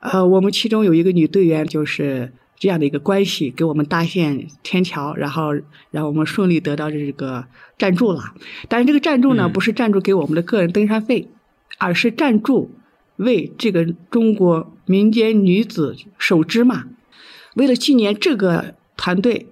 [0.00, 5.52] 呃，我们其中有一个女队员就是这样的一个关系，给我们搭建天桥，然后
[5.90, 7.44] 让我们顺利得到这个
[7.78, 8.22] 赞助了。
[8.68, 11.28] 但是这个赞助呢，嗯不是赞助给我们的个人登山费，
[11.78, 12.70] 而是赞助
[13.16, 16.84] 为这个中国民间女子手织嘛。
[17.54, 19.48] 为了纪念这个团队，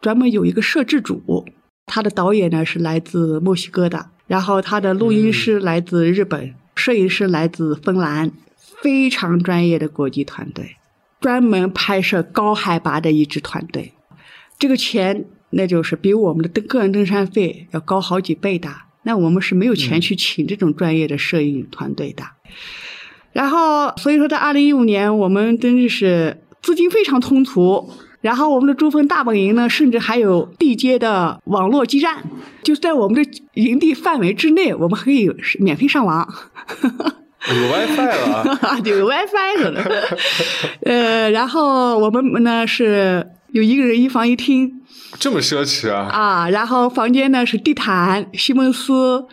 [0.00, 1.46] 专门有一个摄制组，
[1.86, 8.30] 他的导演呢是来自墨西哥的，然后他的录音师来自日本，摄影师来自芬兰，
[8.82, 10.76] 非常专业的国际团队，
[11.20, 13.92] 专门拍摄高海拔的一支团队。
[14.58, 18.68] 这个钱那就是比我们的登个人登山费要高好几倍的。
[19.04, 22.24] 那我们是没有钱去请这种专业的摄影团队的。
[23.32, 27.90] 然后，所以说，在二零一五年，我们真的是资金非常充足。
[28.20, 32.24] 然后，我们的珠峰大本营呢，甚至还有地接的网络基站，
[32.62, 36.28] 就在我们的营地范围之内，我们可以免费上网。
[37.48, 39.84] 有 WiFi 了啊， 有 WiFi 了，
[40.84, 44.82] 呃，然后我们呢是有一个人一房一厅
[45.18, 46.08] 这么奢侈啊！
[46.12, 49.24] 啊，然后房间呢是地毯、西蒙斯，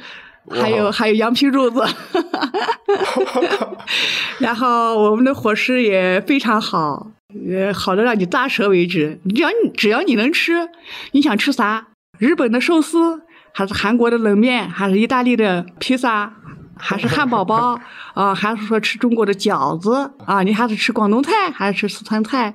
[0.50, 1.84] 还有还有羊皮褥子，
[4.40, 7.12] 然后我们的伙食也非常好，
[7.52, 9.20] 呃，好的让你咂舌为止。
[9.36, 10.70] 只要你只要你能吃，
[11.12, 11.88] 你想吃啥？
[12.18, 13.22] 日本的寿司，
[13.54, 16.34] 还是韩国的冷面，还是意大利的披萨，
[16.78, 17.80] 还是汉堡包
[18.14, 20.44] 啊、还是说吃中国的饺子啊？
[20.44, 22.54] 你还是吃广东菜，还是吃四川菜？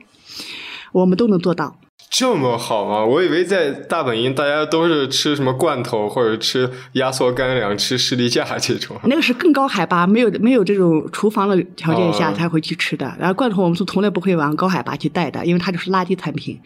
[0.92, 1.76] 我们都能做到。
[2.10, 3.04] 这么好吗？
[3.04, 8.96] 我以为在大本营大家都是吃什么罐头或者吃压缩干粮、吃士力架这种。
[9.04, 13.14] 那个是更高海拔，没有没有这种厨房的条件下哦才会去吃的。
[13.16, 16.58] 然后罐头我们是从来不会往高海拔去带的，因为它就是垃圾产品。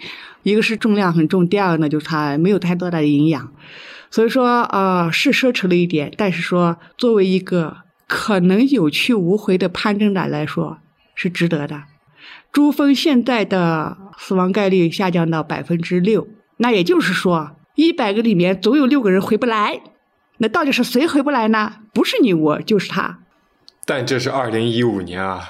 [0.44, 3.46] 一个是重量很重，第二个呢就是它没有太多的营养。
[4.14, 10.78] 所以说，呃，是奢侈了一点，但是说作为一个可能有去无回的攀登者来说，
[11.16, 11.82] 是值得的。
[12.52, 19.80] 珠峰现在的死亡概率下降到百分之六，那也就是说，一百个里面总有六个人回不来。
[20.38, 21.72] 那到底是谁回不来呢？
[21.92, 23.18] 不是你我，就是他。
[23.84, 25.40] 但这是二零一五年啊，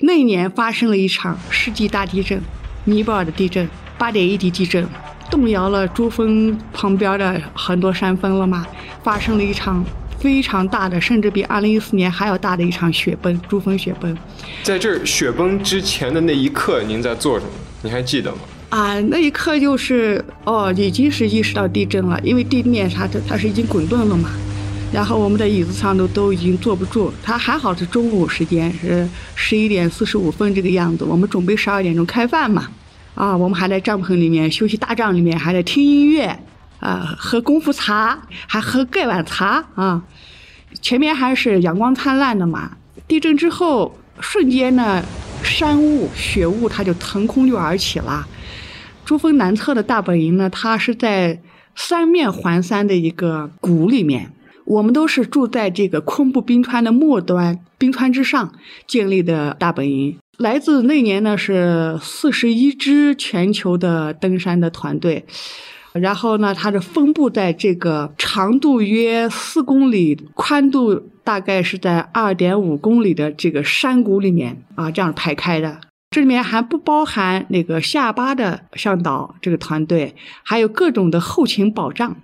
[0.00, 2.42] 那一年发生了一场世纪大地震，
[2.84, 3.66] 尼泊尔的地震，
[3.96, 4.86] 八点一级地震，
[5.30, 8.66] 动摇了珠峰旁边的很多山峰了嘛。
[9.02, 9.82] 发生了一场
[10.18, 14.14] 非常大的，甚至比二零一四年还要大的一场雪崩，珠峰雪崩。
[14.62, 17.52] 在这儿雪崩之前的那一刻，您在做什么？
[17.82, 18.38] 你还记得吗？
[18.68, 24.30] 啊，那一刻就是哦，已经是意识到地震了，因为地面它它是已经滚动了嘛。
[24.92, 32.68] 然后我们的椅子上都都已经坐不住，它还好是中午时间是十一点四十五分这个样子，我们准备十二点钟开饭嘛。
[33.14, 36.38] 啊，我们还在帐篷里面休息大帐里面还在听音乐，
[36.78, 40.02] 啊，喝功夫茶，还喝盖碗茶啊。
[40.80, 42.76] 前面还是阳光灿烂的嘛。
[43.08, 45.04] 地震之后，瞬间呢，
[45.42, 48.26] 山雾、雪雾它就腾空就而起了。
[49.04, 51.40] 珠峰南侧的大本营呢，它是在
[51.74, 54.30] 三面环山的一个谷里面。
[54.70, 58.52] 我们都是住在这个昆布冰川的末端，冰川之上
[58.86, 60.16] 建立的大本营。
[60.38, 65.24] 来自那年呢是四十一支全球的登山的团队，
[65.92, 75.80] 然后呢，它是分布在这个长度约四公里、宽度大概是在二点五公里的这个山谷里面啊，这样排开的。
[76.12, 82.16] 这里面还不包含那个下巴的向导这个团队，还有各种的后勤保障，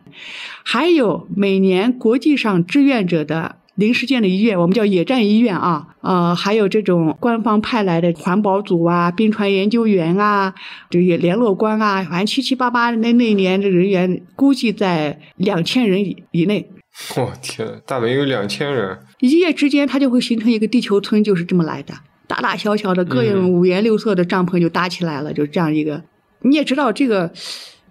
[0.64, 10.52] 还有每年国际上志愿者的临时建的医院，我们叫野战医院啊，呃，还有这种官方派来的环保组啊、冰川研究员啊、
[10.90, 16.68] 这些联络官啊，反正七七八八那那一年的人员估计在两千人以以内。
[17.16, 21.94] 我、天，大本营有两千人，一夜之间，它就会形成一个地球村，就是这么来的。
[22.26, 26.02] 大大小小的各种五颜六色的帐篷就搭起来了，就这样一个。
[26.42, 27.32] 你也知道，这个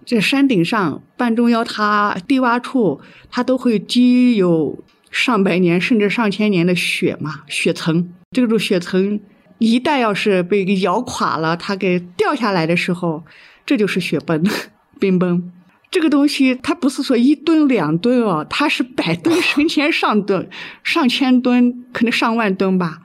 [0.04, 8.12] 这山顶上半中腰它低洼处，它都会积有上百年甚至上千年的雪嘛，雪层。
[8.30, 9.20] 这种雪层
[9.58, 13.24] 一旦要是被给摇垮了，它给掉下来的时候，
[13.64, 14.44] 这就是雪崩、
[15.00, 15.50] 冰崩。
[15.90, 20.48] 这个东西它不是说一吨两吨哦， 它是百吨、成千上吨、
[20.84, 22.98] 上千吨，可能上万吨吧。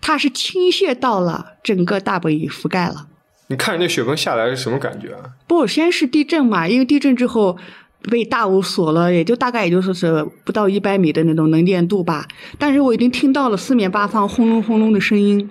[0.00, 3.06] 它是倾泻到了整个大本营，覆盖了。
[3.48, 5.20] 你看着那雪崩下来是什么感觉啊？
[5.46, 7.56] 不，先是地震嘛，因为地震之后
[8.02, 12.28] 被大雾锁了，也就大概也就说是不到一百米的那种能见度吧。
[12.58, 15.48] 但是我已经听到了四面八方轰隆轰隆的声音，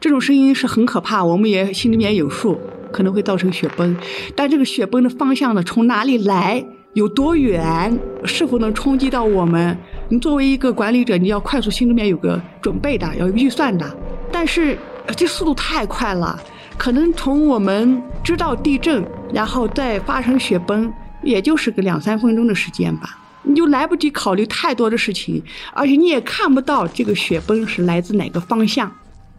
[0.00, 2.60] 这种声音是很可怕，我们也心里面有数，
[2.92, 3.96] 可能会造成雪崩。
[4.34, 6.64] 但这个雪崩的方向呢，从哪里来，
[6.94, 9.76] 有多远，是否能冲击到我们？
[10.08, 13.96] 你作为一个管理者，你要快速心里面有个准备的，要有预算的。
[14.32, 14.76] 但是
[15.16, 16.38] 这速度太快了。
[16.76, 20.90] 可能从我们知道地震，然后再发生雪崩，
[21.22, 25.42] 也就是个两三分钟的时间吧，你就来不及考虑太多的事情，
[25.74, 28.90] 而且你也看不到这个雪崩是来自哪个方向。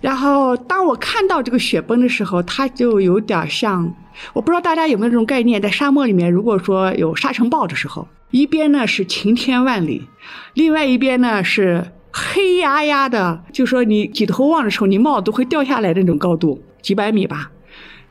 [0.01, 3.93] 然后当我看到这个雪崩的时候，它就有点像，
[4.33, 10.07] 我不知道大家有没有这种概念，在沙漠里面，如果说有沙尘暴的时候，一边呢是晴天万里，
[10.55, 16.61] 另外一边呢是黑压压的，就说你举头望的时候，你帽子都会掉下来的那种高度。
[16.81, 17.51] 几百米吧，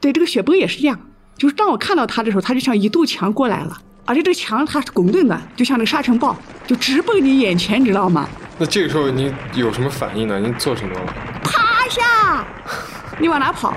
[0.00, 0.96] 对，这个雪崩也是这样，
[1.36, 6.36] 就是当我看到它的时候，它就像一堵墙过来了，而且这个墙它是滚动的，就像那个沙尘暴，
[6.68, 8.28] 就直奔你眼前，你知道吗？
[8.58, 10.38] 那这个时候你有什么反应呢？
[10.38, 11.14] 你做什么了？
[11.42, 12.46] 趴下，
[13.18, 13.74] 你往哪跑？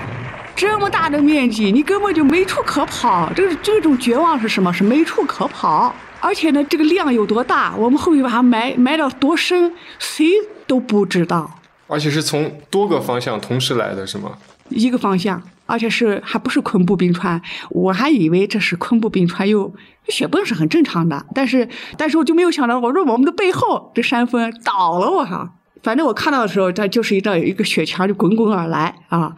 [0.56, 3.30] 这么大的面积，你根本就没处可跑。
[3.34, 4.72] 这个这种绝望是什么？
[4.72, 5.92] 是没处可跑。
[6.20, 10.26] 而且呢，这个量有多大，我们后面把它埋埋到多深，谁
[10.66, 11.58] 都不知道。
[11.86, 14.38] 而且是从多个方向同时来的是吗？
[14.70, 19.74] 一个方向，而且是还不是昆布冰川，我还以为这是昆布冰川，又
[20.08, 25.50] 雪崩是很正常的，但是但是我就没有想到，我说我们的背后这山峰倒了，我靠！
[25.84, 29.36] 反正我看到的时候，它就是一道一个雪墙就滚滚而来啊。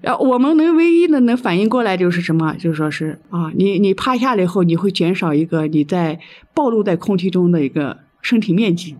[0.00, 2.54] 然后我们能唯一的能反应过来就是什么？
[2.54, 6.18] 就是说是啊，你你趴下了以后，你会减少一个你在
[6.54, 8.96] 暴露在空气中的一个身体面积，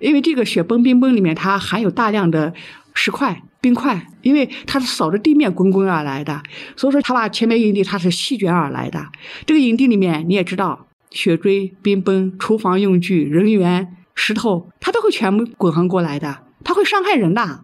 [0.00, 2.52] 因为这个雪崩冰崩里面它含有大量的
[2.94, 3.42] 石块。
[3.58, 6.40] 冰块，因为它是扫着地面滚滚而来的，
[6.76, 9.04] 所以说它把前面营地它是席卷而来的。
[9.44, 17.60] 这个营地里面你也知道，雪锥、冰崩、厨房用具、人员、石头，它都会全部滚横过来的，它会伤害人的。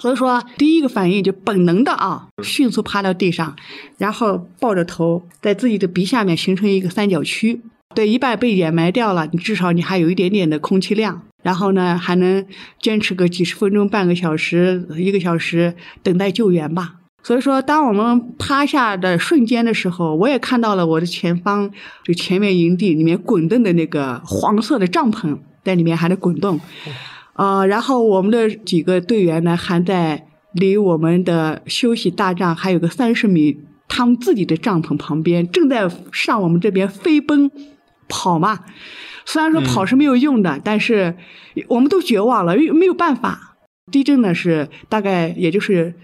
[0.00, 3.54] 所以说，第一个反应就本能的啊，迅速趴到地上，
[3.98, 7.60] 然后抱着头，在自己的鼻下面形成一个三角区。
[7.94, 11.22] 对，一半被掩埋掉了，你至少你还有一点点的空气量。
[11.42, 12.46] 然后呢，还能
[12.80, 16.94] 坚持个几十分钟、半个小时、一个小时等待救援吧。
[17.22, 21.70] 所以说，当我们趴下的瞬间的时候，我也看到了我的前方，
[22.04, 26.60] 就前面营地里面滚动的那个黄色的帐篷在里面还在滚动，
[27.34, 33.58] 啊，然后我们的几个队员呢，还在离我们的休息大帐还有个三十米，
[33.88, 37.50] 他们自己的帐篷旁边正在上我们这边飞奔
[38.08, 38.60] 跑嘛。
[39.26, 41.14] 虽然说跑是没有用的，但是
[41.68, 43.56] 我们都绝望了，没有办法。
[43.92, 45.94] 地震呢是大概也就是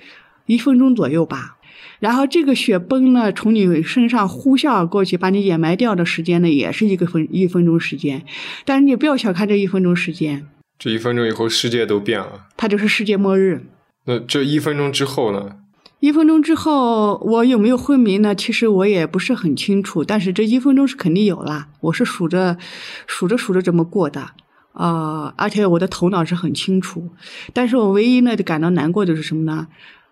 [0.47, 1.56] 一分钟左右吧，
[1.99, 8.25] 然后这个雪崩呢从你身上呼啸而过去，把你掩埋掉的时间呢也是一个分一分钟时间。
[8.65, 10.47] 但是你不要小看这一分钟时间，
[10.79, 13.67] 这一分钟以后世界都变了，它就是世界末日。
[14.05, 15.57] 那这一分钟之后呢？
[15.99, 18.35] 一分钟之后，我有没有昏迷呢？
[18.35, 21.69] 其实我也不是很清楚，但是这一分钟是肯定有啦。
[21.81, 22.59] 我是数着、
[23.07, 24.29] 数着、数着这么过的
[24.73, 27.11] 啊，而且我的头脑是很清楚。
[27.55, 29.69] 但是我唯一呢，就感到难过的是什么呢？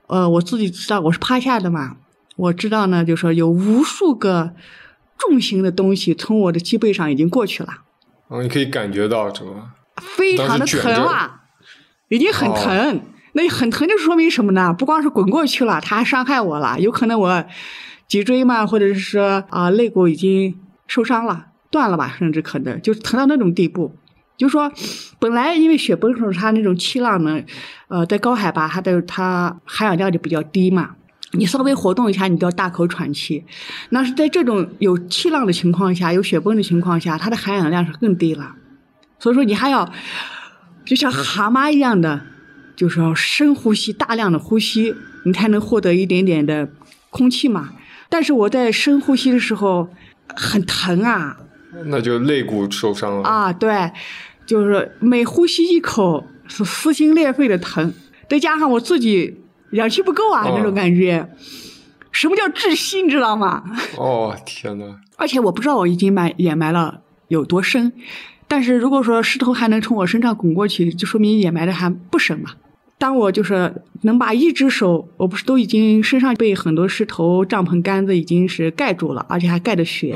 [0.07, 1.97] 呃，我自己知道我是趴下的嘛，
[2.37, 4.55] 我知道呢，就说有无数个
[5.17, 7.83] 重型的东西从我的脊背上已经过去了。
[8.29, 9.71] 哦，你可以感觉到什么？
[10.17, 11.43] 非常的疼啊，
[12.09, 13.01] 已经很疼。
[13.37, 14.73] 那很疼，就说明什么呢？
[14.73, 16.79] 不光是滚过去了，他还伤害我了。
[16.79, 17.45] 有可能我
[18.07, 23.97] 脊椎嘛，或者是说啊肋骨已经受伤了，断了吧，甚至可能就疼到那种地步。
[24.37, 24.72] 就说
[25.18, 27.41] 本来因为雪崩时候它那种气浪呢，
[27.89, 30.97] 呃，在高海拔它的它含氧量就比较低嘛，
[31.32, 33.45] 你稍微活动一下，你都要大口喘气。
[33.91, 38.55] 那是在这种有气浪的情况下，有雪崩的情况下，它的含氧量是更低了。
[39.18, 39.91] 所以说你还要
[40.85, 42.20] 就像蛤蟆一样的。
[42.76, 44.93] 就是要深呼吸，大量的呼吸，
[45.24, 46.68] 你才能获得一点点的
[47.09, 47.68] 空气嘛。
[48.09, 49.89] 但是我在深呼吸的时候
[50.35, 51.37] 很疼啊，
[51.87, 53.53] 那就肋骨受伤了啊。
[53.53, 53.91] 对，
[54.47, 57.93] 就是每呼吸一口是撕心裂肺的疼，
[58.29, 61.29] 再加上我自己氧气不够啊那种感觉。
[62.12, 63.03] 什么叫窒息？
[63.03, 63.64] 你知道吗？
[63.99, 64.97] 哦天呐。
[65.16, 67.93] 而且我不知道我已经埋掩埋了有多深，
[68.47, 72.51] 但是如果说石头还能从我身上滚过去，就说明掩埋的还不深嘛。
[72.97, 80.14] 当我就是能把一只手，我不是都已经身上被很多石头、帐篷杆子已经是盖住了，而且还盖着雪。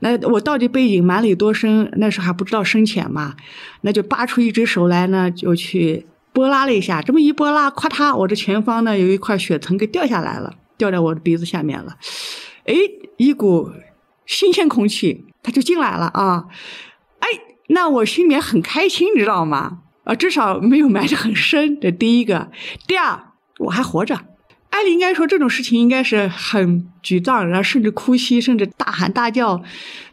[0.00, 1.90] 那我到底被隐瞒了有多深？
[1.96, 3.34] 那时候还不知道深浅嘛，
[3.80, 7.02] 那就扒出一只手来呢，就去拨拉了一下。
[7.02, 10.54] 这么一拨拉，咔嚓，我这前方呢有一块雪层给掉下来了。
[10.76, 11.96] 掉在我的鼻子下面了。
[12.64, 12.74] 哎，
[13.16, 13.72] 一股
[14.26, 16.44] 新鲜空气，它就进来了啊！
[17.18, 17.28] 哎，
[17.70, 19.80] 那我心里面很开心，你知道吗？
[20.04, 21.80] 啊，至少没有埋得很深。
[21.80, 22.52] 这第一个，
[22.86, 23.20] 第二，
[23.58, 24.20] 我还活着。
[24.70, 29.62] 按理应该说这种事情应该是很沮丧，然后甚至哭泣，甚至大喊大叫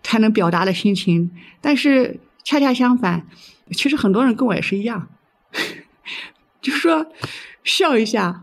[0.01, 1.31] 才能表达的心情。
[1.61, 3.27] 但是恰恰相反，
[3.71, 5.07] 其实很多人跟我也是一样，
[6.61, 7.07] 就是说
[7.63, 8.41] 笑一下，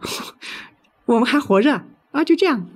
[1.06, 2.68] 我们还活着啊，就这样。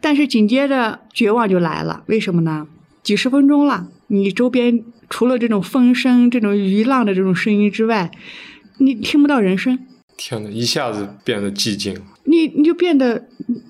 [0.00, 2.66] 但是紧接着绝望就来了，为什么呢？
[3.02, 8.10] 几十分钟了，你周边除了这种风声、这种鱼浪的这种声音之外，
[8.78, 9.86] 你听不到人声。
[10.20, 11.98] 天呐，一下子变得寂静。
[12.24, 13.26] 你你就变得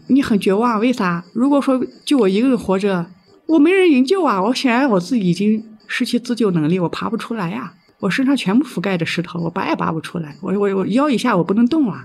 [0.08, 1.24] 你很绝望，为啥？
[1.32, 3.06] 如果说就我一个人活着，
[3.46, 4.42] 我没人营救啊！
[4.42, 7.72] 我显然我自己已经失去自救能力，我爬不出来呀！
[8.00, 10.34] 我身上全部覆盖着石头，我拔也拔不出来。
[10.40, 12.04] 我我我腰以下我不能动了，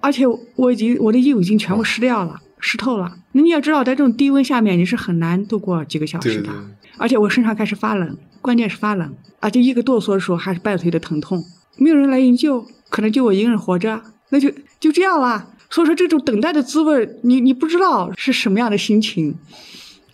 [0.00, 0.24] 而且
[0.54, 2.40] 我已经我的衣服已经全部湿掉了。
[2.62, 6.50] 湿透了，那你要知道，在这种低温下面，你是很难度过几个小时的。
[6.98, 11.42] 而且我身上开始发冷，关键是发冷，而且一个哆嗦的时候还是伴随着疼痛，
[11.78, 15.48] 没有人来营救，可能就我一个人活着，那就就这样了。
[15.70, 19.38] 所以说，这种等待的滋味，你你不知道是什么样的心情，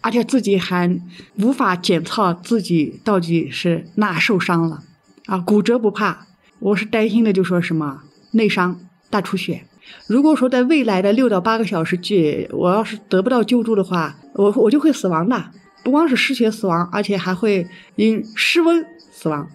[0.03, 1.01] 而且自己还
[1.39, 4.83] 无法检测自己到底是哪受伤了
[5.25, 5.39] 啊！
[5.39, 6.27] 骨折不怕，
[6.59, 8.03] 我是担心的，就说什么
[8.33, 9.65] 内伤、大出血。
[10.07, 15.51] 如果说在未来的六到八个小时内，我要是得不到救助的话，我我就会死亡的，
[15.83, 19.49] 不光是失血死亡，而且还会因失温死亡。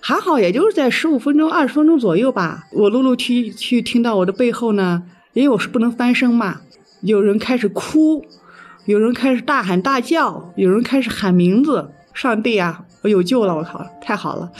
[0.00, 2.64] 还好，也就是在十五分钟、二十分钟左右吧。
[2.72, 6.60] 我陆陆续续听到我的背后呢，因为我是不能翻身嘛，
[7.00, 8.24] 有人开始哭，
[8.86, 13.54] 有人开始大喊大叫，有人开始喊名字：“上帝啊，我有救了！
[13.54, 14.50] 我靠，太好了！”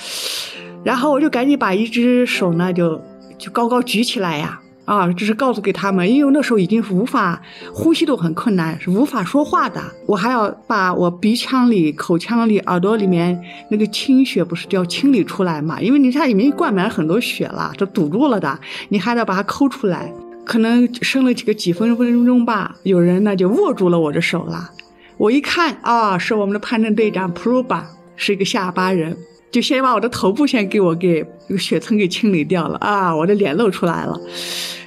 [0.85, 3.03] 然后我就赶紧把一只手呢，就
[3.37, 4.62] 就高高举起来呀。
[4.85, 7.41] 啊这是告诉给他们，因为那时候已经是无法
[7.73, 9.81] 呼吸都很困难，是无法说话的。
[10.07, 15.81] 我还要把我鼻腔里、口腔里、耳朵里面那个清血不是要清理出来嘛？
[15.81, 18.59] 因为你看里面灌满很多血了，这堵住了的，
[18.89, 20.13] 你还得把它抠出来。
[20.45, 24.71] 可能生了几个几分分钟吧，有人呢就握住了我的手了。
[25.17, 29.17] 我一看啊，是我们的攀登队长普鲁巴，是一个下巴人。
[29.53, 34.19] 就先把我的头部先给我给这个血层给清理掉了啊，我的脸露出来了。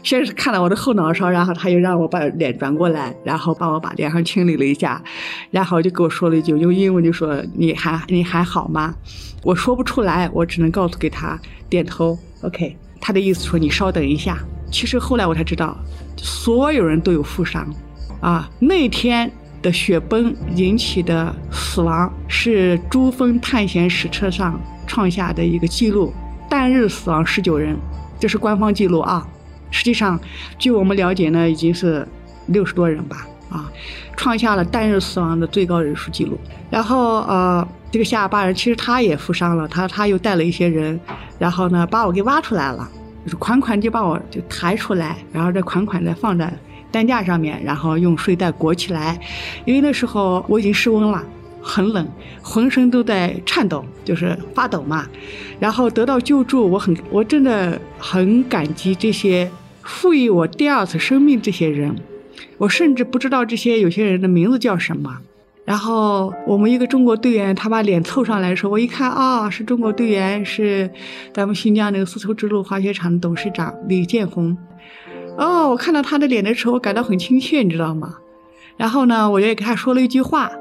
[0.02, 5.02] 先是看了我的后脑勺，然后他又让我把脸转过来，然后帮我把脸上清理了一下，
[5.52, 8.94] 然后就跟我说了一句用英文就说你还你还好吗？
[9.44, 11.40] 我说不出来，我只能告诉给他
[11.70, 12.76] 点头，OK。
[13.00, 14.40] 他的意思说你稍等一下。
[14.72, 15.78] 其实后来我才知道，
[16.18, 17.72] 所有人都有负伤
[18.20, 19.32] 啊，那天。
[19.66, 26.14] 的雪崩引起的死亡是珠峰探险史册上创下的一个记录，
[26.48, 27.76] 单日死亡十九人，
[28.20, 29.28] 这是官方记录啊。
[29.72, 30.20] 实际上，
[30.60, 32.08] 据我们了解呢，已经是
[32.46, 33.72] 六十多人吧，啊，
[34.16, 36.38] 创下了单日死亡的最高人数记录。
[36.70, 41.00] 然后呃，这个夏尔巴人其实他也负伤了，他他又带了一些人，
[41.40, 42.88] 然后呢把我给挖出来了，
[43.24, 46.54] 就是款款就把我就抬出来，然后再款款的放在。
[46.96, 49.20] 担架上面，然后用睡袋裹起来，
[49.66, 51.22] 因为那时候我已经失温了，
[51.62, 52.08] 很冷，
[52.42, 55.06] 浑身都在颤抖，就是发抖嘛。
[55.60, 61.94] 然后得到救助，我很，我真的很感激这些赋予我第二次生命这些人。
[62.58, 65.18] 我甚至不知道这些有些人的名字叫什么。
[65.66, 70.90] 然后我们一个中国队员，他把脸凑上来的时候，我一看啊，是中国队员，是
[71.34, 74.58] 咱们新疆那个丝绸之路滑雪场的董事长李建红。
[75.38, 78.16] 哦，我看到他的脸的时候，我感到很亲切，你知道吗？
[78.78, 80.52] 然后呢，我也给他说了一句话，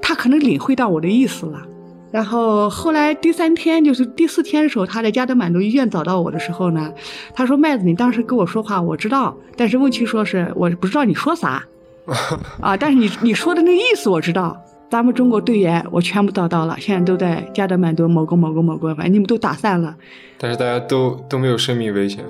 [0.00, 1.62] 他可能领会到我的意思了。
[2.10, 6.92] 然后后来第三天，就是第四天的时候，他在加德满都医院找到我的时候呢，
[7.34, 11.64] 他说：“麦子，你当时跟我说话，我知道，但是问题说是我不知道你说啥
[12.60, 14.60] 啊，但是你你说的那意思我知道。
[14.90, 19.96] 咱们中国队员我全部找到了，现在都在加德满都某个某个某个，反正你们都打散了，
[20.36, 22.22] 但是大家都都没有生命危险。”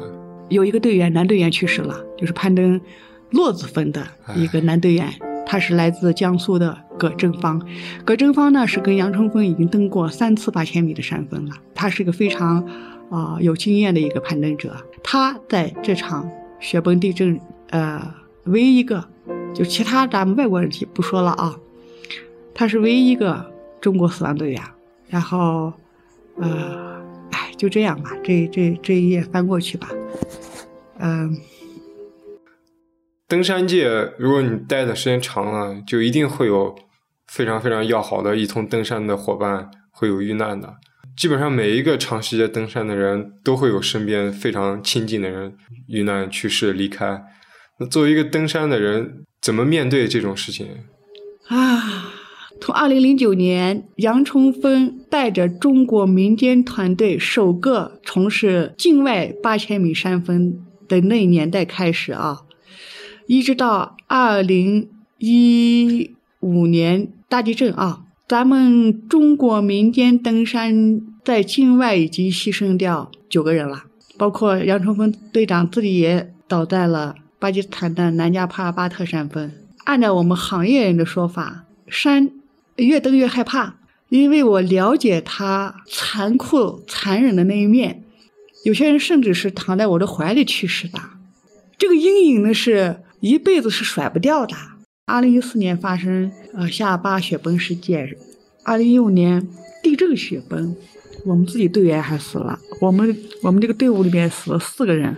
[0.52, 2.80] 有一个队员，男队员去世了，就是攀登
[3.30, 5.08] 骆子峰的一个男队员，
[5.46, 7.60] 他是来自江苏的葛正芳。
[8.04, 12.64] 葛正芳呢是跟杨春风已经登过三次八千米的山峰了，他是一个非常
[13.10, 14.76] 啊有经验的一个攀登者。
[15.02, 16.28] 他在这场
[16.60, 17.40] 雪崩地震，
[17.70, 19.02] 呃，唯一一个，
[19.54, 21.56] 就其他咱们外国人不说了啊，
[22.54, 23.50] 他是唯一一个
[23.80, 24.62] 中国死亡队员。
[25.08, 25.72] 然后，
[26.36, 26.92] 呃。
[27.58, 29.88] 就这样吧，这这这一页翻过去吧。
[31.04, 31.36] 嗯，
[33.26, 36.76] 登山界，如果你待的时间长了，就一定会有
[37.26, 40.76] 非常非常要好的一同登山的伙伴会有遇难的。
[41.16, 45.56] 基本上每一个长时间登山的人都会有身边非常亲近的人
[45.88, 47.20] 遇难去世离开。
[47.80, 50.68] 那作为一个登山的人，怎么面对这种事情？
[51.48, 52.12] 啊，
[52.60, 62.42] 从二零零九年杨冲锋带着中国民间团队首个从事境外八千米山峰的那年代开始啊，
[63.26, 73.84] 一直到二零一五年大地震啊，咱们中国民间登山在境外已经牺牲掉九个人了，
[74.18, 79.50] 包括杨春峰队长自己也倒在了巴基斯坦的南迦帕尔巴特山峰。
[79.84, 82.30] 按照我们行业人的说法，山
[82.76, 83.76] 越登越害怕，
[84.10, 88.01] 因为我了解它残酷、残忍的那一面。
[88.64, 90.98] 有些人甚至是躺在我的怀里去世的，
[91.76, 94.54] 这个阴影呢是一辈子是甩不掉的。
[95.04, 98.16] 二零一四年发生呃下巴雪崩事件，
[98.64, 99.48] 二零一五年
[99.82, 100.76] 地震雪崩，
[101.26, 105.16] 我们自己队员还死了，我们我们这个队伍里面死了四个人，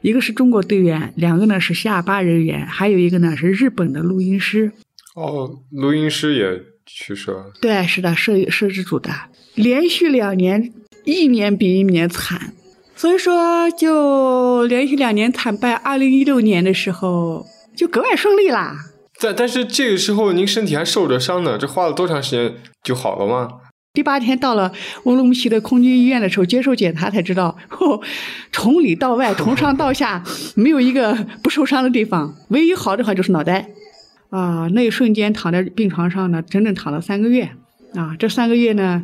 [0.00, 4.72] 一个是中国队员，两个呢是下巴人员，还有一个呢是日本的录音师。
[5.14, 7.52] 哦，录音师也去世了。
[7.60, 9.12] 对，是的，摄摄制组的，
[9.54, 10.72] 连续两年，
[11.04, 12.54] 一年比一年惨，
[13.02, 15.72] 所以说就连续两年惨败。
[15.72, 17.44] 二零一六年的时候
[17.74, 18.76] 就格外顺利啦。
[19.20, 23.48] 但但是这个时候您身体还受着伤呢，这花了多长时间就好了吗？
[23.92, 24.70] 第八天到了
[25.02, 28.00] 乌鲁木齐的空军医院的时候，接受检查才知道， 哦，
[28.52, 30.22] 从里到外，从上到下，
[30.54, 33.66] 没有一个不受伤的地方，唯一好的话就是脑袋。
[34.30, 37.50] 啊，那一瞬间躺在病床上呢，整整躺了三个月。
[37.96, 39.02] 啊，这三个月呢，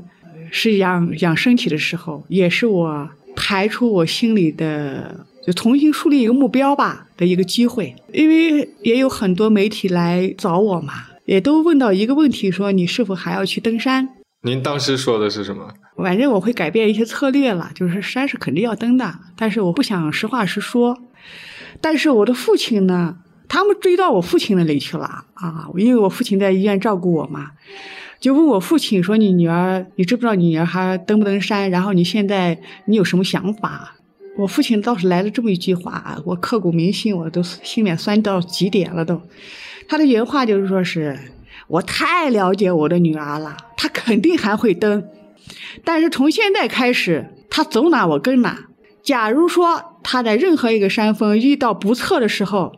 [0.52, 5.24] 是养养身体的时候，也是我排除我心里的。
[5.46, 10.92] 就重新树立一个目标吧的一个机会，因为也有很多媒体来找我嘛，
[11.24, 14.10] 也都问到一个问题，说你是否还要去登山？
[14.42, 15.72] 您当时说的是什么？
[15.96, 20.98] 反正我会改变一些策略了，就是山是肯定要登的，但是我不想实话实说。
[21.80, 23.16] 但是我的父亲呢，
[23.48, 27.52] 他们追到我父亲那里去了啊，因为我父亲在医院照顾我嘛，
[28.20, 31.70] 就问我父亲说：“你女儿，你知不知道你女儿还登不登山？
[31.70, 33.94] 然后你现在你有什么想法？”
[34.38, 39.20] 我父亲倒是来了这么一句话，我刻骨铭心，我都心里酸到极点了都。
[39.88, 41.18] 他的原话就是说是，
[41.66, 45.04] 我太了解我的女儿了，她肯定还会登，
[45.84, 48.66] 但是从现在开始，她走哪我跟哪。
[49.02, 52.74] 假如说她在任何一个山峰遇到不测的时候，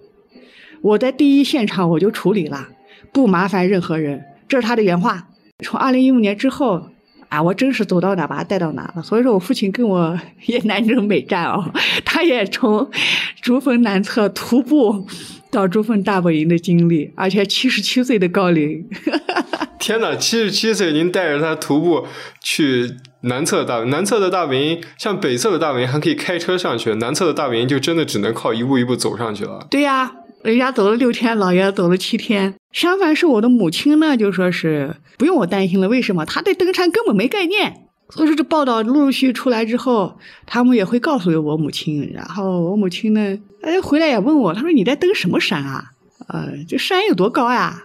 [0.83, 2.69] 我在第一现场我就处理了，
[3.13, 4.25] 不麻烦任何人。
[4.49, 5.29] 这是他的原话。
[5.63, 6.89] 从二零一五年之后。
[7.31, 9.03] 啊，我真是走到哪把他带到哪了。
[9.05, 11.65] 所以说我父亲跟我 也南征北战哦，
[12.05, 12.91] 他也从
[13.41, 15.07] 珠峰南侧徒步
[15.49, 18.85] 到珠峰大本营的经历，而且七十七岁的高龄。
[19.79, 22.05] 天哪，七十七岁您带着他徒步
[22.43, 29.69] 去南侧大南侧的大本营，像北侧的大本营还可以开车上去，南侧的大本营就真的只能靠一步一步走上去了。
[29.71, 30.15] 对呀。
[30.43, 32.55] 人家走了六天，老爷走了七天。
[32.73, 35.89] 相反是我的母亲呢，就说是不用我担心了。
[35.89, 36.25] 为什么？
[36.25, 37.89] 他对登山根本没概念。
[38.09, 42.11] 所以说这报道陆陆续续出来之后，他们也会告诉我母亲。
[42.15, 45.91] 然后我母亲呢，哎，回来也问我，他说你在登什么山啊？
[46.29, 47.85] 呃，这山有多高呀？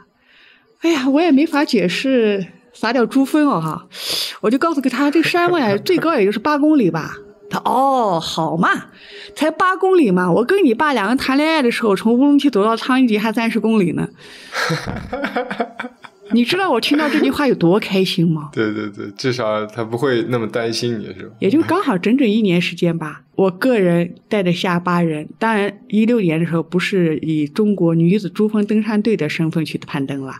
[0.79, 3.87] 哎呀，我也没法解释，撒点珠峰哦哈。
[4.41, 7.17] 我就告诉给他，这山嘛，最高也就是八公里吧。
[7.49, 8.69] 他哦，好嘛，
[9.35, 10.31] 才八公里嘛！
[10.31, 14.07] 我跟你爸两个谈恋爱的时候，从乌鲁木齐走到昌吉还三十公里呢。
[16.31, 18.49] 你知道我听到这句话有多开心吗？
[18.51, 21.35] 对对对，至少他不会那么担心你是吧？
[21.39, 23.21] 也就刚好整整一年时间吧。
[23.35, 30.33] 我个人带着下八人，当然一六年的时候不是以中国女子珠峰登山队的身份去攀登了，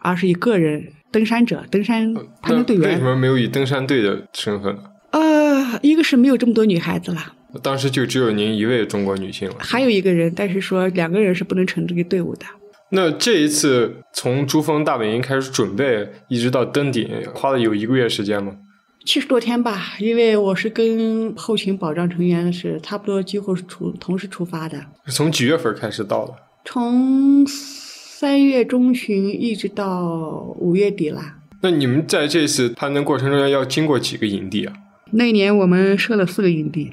[0.00, 2.90] 而是以个人登山者、登山攀登队员。
[2.90, 4.82] 为什么没有以登山队的身份呢？
[5.10, 12.46] 呃，一个是没有这么多女孩子了，当时就只有您一位中国女性了，还有一个人，但是说两个人是不能成这个队伍的。
[12.90, 18.56] 那这一次从珠峰大本营开始准备，一直到登顶，花了有一个月时间吗？
[19.04, 24.84] 七十多天吧，因为我是跟后勤保障成员是差不多几乎是出同时出发的。
[25.06, 26.34] 从几月份开始到的？
[26.64, 31.38] 从三月中旬一直到五月底啦。
[31.62, 34.72] 那你们在这次攀登过程中要经过几个营地啊？
[35.12, 36.92] 那年我们设了四个营地，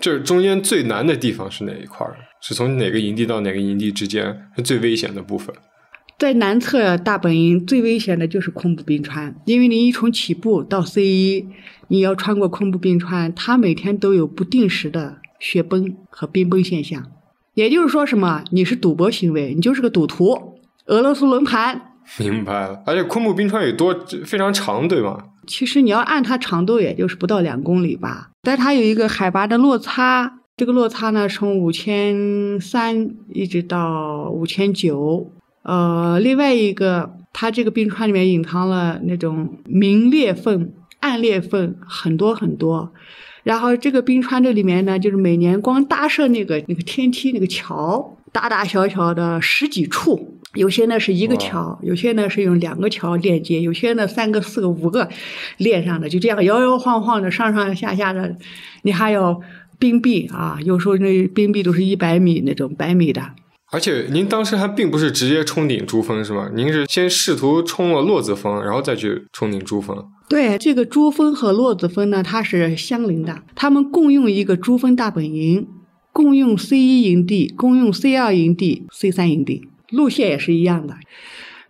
[0.00, 2.16] 这中间最难的地方是哪一块儿？
[2.40, 5.54] 是从哪个营地到哪个营地之间是最危险的部分？
[6.18, 11.46] 在南侧大本营最危险的就是昆布冰川，因为你一从起步到 C 一，
[11.88, 17.04] 你要穿过昆布冰川，它每天都有不定时的雪崩和冰崩现象。
[17.54, 18.44] 也就是说，什么？
[18.50, 20.58] 你是赌博行为，你就是个赌徒。
[20.86, 21.82] 俄罗斯轮盘。
[22.18, 23.94] 明白了，而且昆布冰川有多
[24.24, 25.18] 非常长，对吗？
[25.48, 35.32] 其实你要按它长度，也就是不到两公里吧，但它有一个海拔的落差，这个落差呢，从五千三一直到五千九。
[35.62, 40.70] 呃，另外一个，它这个冰川里面隐藏了那种明裂缝、
[41.00, 42.92] 暗裂缝很多很多。
[43.42, 50.34] 然后这个冰川这里面呢，就是每年光搭设那个那个天梯、那个桥，大大小小的十几处。
[50.54, 55.08] 有些呢是一个桥，有些呢是用两个桥连接，有些呢三个、四个、五个
[55.58, 58.34] 连上的，就这样摇摇晃晃的上上下下的。
[58.82, 59.40] 你还有
[59.78, 63.22] 冰壁啊，有时候那冰壁都是一百米那种百米的。
[63.70, 66.50] 而且您当时还并不是直接冲顶珠峰是吗？
[66.54, 70.02] 您是先试图冲了洛子峰，然后再去冲顶珠峰。
[70.26, 75.68] 对，这个珠峰和洛子峰呢，它是相邻的，它们共用一个珠峰大本营，
[76.18, 79.68] 共用 C 一营地，共用 C 二营地、C 三营地。
[79.90, 80.96] 路线也是一样的，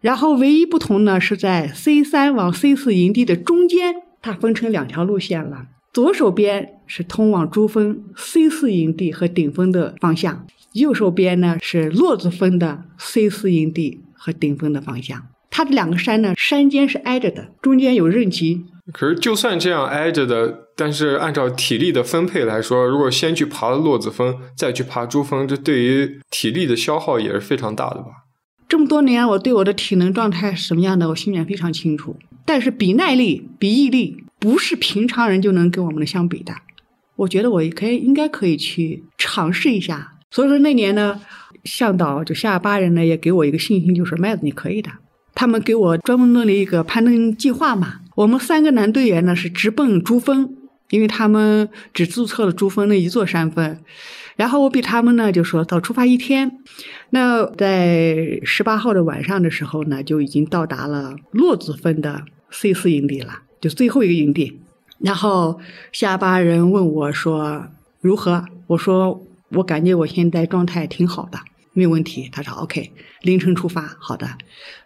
[0.01, 5.67] 然后唯一不同呢是在 C 三往 C 四营地的中间，它分成两条路线了。
[5.93, 15.27] 左手边是通往珠峰 C 四营地和顶峰的方向，右手边呢是落子峰的 C 四营地和顶峰的方向。
[15.51, 18.65] 它这两个山呢，山间是挨着的，中间有刃基。
[18.93, 28.07] 可是就算这样挨着的，但是按照体力的分配来说，如果先去爬了洛子峰，再去爬珠峰，这对于体力的消耗也是非常大的吧？
[28.69, 32.17] 这么多年，我对我的体能状态是什么样的，我心里面非常清楚。
[32.45, 36.55] 但是比耐力、比毅力，不是平常人就能跟我们的相比的。
[37.17, 40.13] 我觉得我可以，应该可以去尝试一下。
[40.31, 41.21] 所以说那年呢，
[41.65, 44.91] 向导就下巴人呢也给我一个信心，就是麦子你可以的。
[45.35, 48.01] 他们给我专门弄了一个攀登计划嘛。
[48.19, 50.57] 我们三个男队员呢是直奔珠峰，
[50.91, 53.79] 因为他们只注册了珠峰那一座山峰。
[54.35, 56.59] 然后我比他们呢就说早出发一天，
[57.11, 64.59] 那在十八号的晚上的时候呢就已经到达了落子峰的 C 四营地了，就最后一个营地。
[64.99, 65.61] 然后
[65.93, 67.69] 下巴人问我说
[68.01, 68.45] 如何？
[68.67, 71.39] 我说我感觉我现在状态挺好的。
[71.73, 72.91] 没有问题，他说 OK，
[73.23, 74.27] 凌晨出发，好的。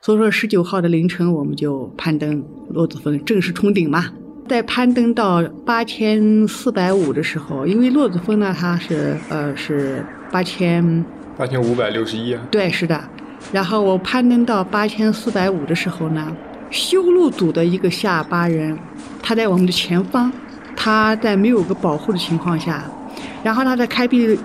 [0.01, 4.07] 所以说十九号的凌晨我们就攀登洛子峰，正式冲顶嘛。
[4.49, 11.05] 在攀登到八千四百五的时候，因为洛子峰呢它是呃是八千
[11.39, 12.43] 八千五百六十一啊。
[12.51, 13.03] 对，是的。
[13.53, 16.37] 然后我攀登到八千四百五的时候呢，
[16.71, 18.79] 修路组的一个下巴人，
[19.23, 20.31] 他在我们的前方，
[20.77, 22.85] 他在没有个保护的情况下，
[23.43, 24.39] 然后他在开辟。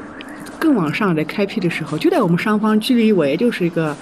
[0.59, 3.95] 更往上来开辟的时候，就在我们上方，距离我也就是一个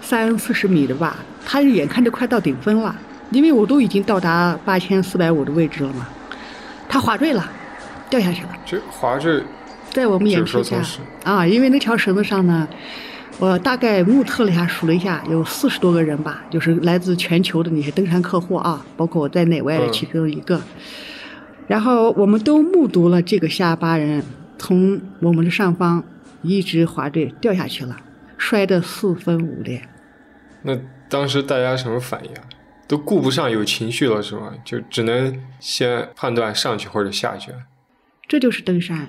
[0.00, 1.16] 三四十米的吧。
[1.44, 2.94] 他眼看着快到顶峰了，
[3.30, 6.06] 因为我都已经到达八千四百五的位置了嘛。
[6.88, 7.50] 他滑坠了，
[8.08, 8.50] 掉下去了。
[8.64, 9.42] 这滑坠
[9.90, 10.76] 在我们眼皮下
[11.24, 12.68] 啊，因为那条绳子上呢，
[13.38, 20.60] 我大概目测了一下，数了一下，有四十多个人吧，就是来自全球的那些登山客户啊，包括我在内外的其中一个。
[21.66, 24.22] 然后我们都目睹了这个下巴人。
[24.62, 26.04] 从我们的上方
[26.42, 27.96] 一直滑坠掉下去了，
[28.38, 29.82] 摔得四分五裂。
[30.62, 32.44] 那当时大家什么反应啊？
[32.86, 34.52] 都顾不上有情绪了是吗？
[34.64, 37.50] 就只能先判断上去或者下去。
[38.28, 39.08] 这就是登山。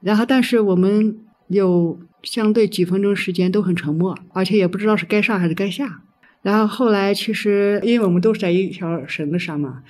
[0.00, 6.02] 然后，但是我们有相对几分钟时间都很沉默，而且也不知道是该上还是该下。
[6.42, 9.80] 然后后来，其实因为我们都是在一条绳子上嘛，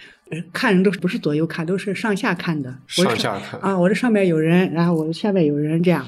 [0.52, 2.76] 看人都不是左右看，都是上下看的。
[2.86, 6.06] 上下看啊，我这上面有人，然后我下面有人，这样。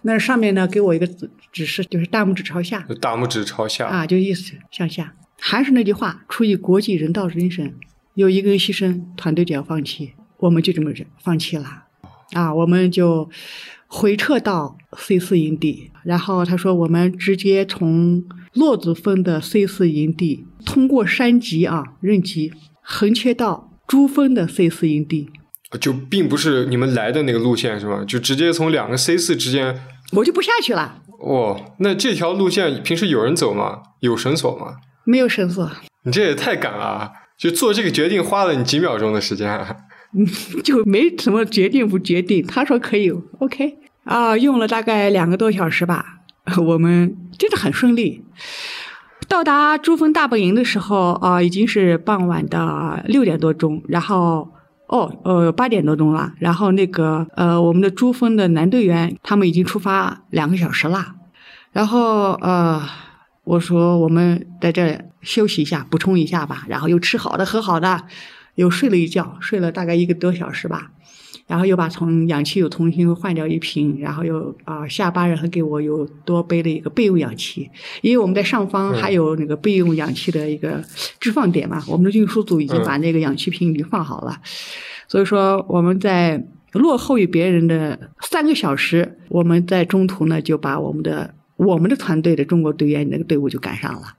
[0.00, 2.80] 那上面呢，给我一个指指示，就是大拇指朝下。
[3.02, 5.12] 大拇指朝下啊，就意思向下。
[5.38, 7.74] 还是那句话，出于国际人道精神，
[8.14, 10.90] 有一个人牺牲，团队就要放弃，我们就这么
[11.22, 11.84] 放弃了。
[12.32, 13.28] 啊，我们就
[13.88, 18.24] 回撤到 C 四营地，然后他说我们直接从。
[18.54, 25.30] 落子峰的 C 四营地，通过山脊啊，刃脊横切到珠峰的 C 四营地，
[25.80, 28.04] 就并不是你们来的那个路线是吗？
[28.06, 29.80] 就直接从两个 C 四之间，
[30.12, 30.98] 我就不下去了。
[31.20, 33.80] 哦，那这条路线平时有人走吗？
[34.00, 34.76] 有绳索吗？
[35.04, 35.70] 没有绳索。
[36.04, 39.48] 你这也太赶了，啊就做这个决定花了你几秒钟的时间？
[40.14, 40.26] 嗯，
[40.62, 42.46] 就没什么决定不决定。
[42.46, 46.04] 他说可以，OK 啊，用了大概两个多小时吧。
[46.66, 48.22] 我们真的很顺利，
[49.26, 53.82] 到达珠峰大本营的时候啊，已经是傍晚的六点多钟。
[53.88, 54.48] 然后，
[54.86, 56.34] 哦，呃，八点多钟了。
[56.38, 61.16] 然后那个，呃，我们的珠峰的男队员他们已经出发两个小时了。
[61.72, 62.80] 然后，呃，
[63.42, 66.64] 我说我们在这休息一下，补充一下吧。
[66.68, 68.04] 然后又吃好的，喝好的，
[68.54, 70.92] 又睡了一觉，睡了大概一个多小时吧。
[71.52, 77.68] 然后又把从氧气又重新换掉一瓶，然后又啊下巴人还给我又多背了一个备用氧气，
[78.00, 80.82] 因为我们在上方还有那个备用氧气的一个
[81.20, 84.40] 置放点嘛，我们的运输组已经把那个氧气瓶已经放好了，
[85.06, 86.42] 所以说我们在
[86.72, 94.14] 落后于别人的三个小时，我们在中途呢就把我们的我们的团队的中国队员那个队伍就赶上了。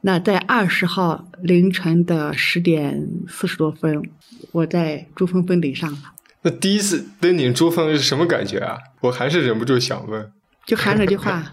[0.00, 4.02] 那在二十号凌晨的十点四十多分，
[4.50, 5.98] 我在珠峰峰顶上了，
[6.44, 8.76] 那第一次登顶珠峰是什么感觉啊？
[9.00, 10.30] 我还是忍不住想问。
[10.66, 11.52] 就喊了句话：“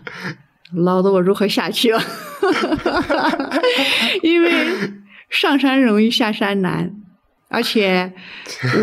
[0.76, 2.02] 老子我如何下去了？”
[4.24, 4.52] 因为
[5.30, 6.94] 上山容易下山难，
[7.50, 8.14] 而且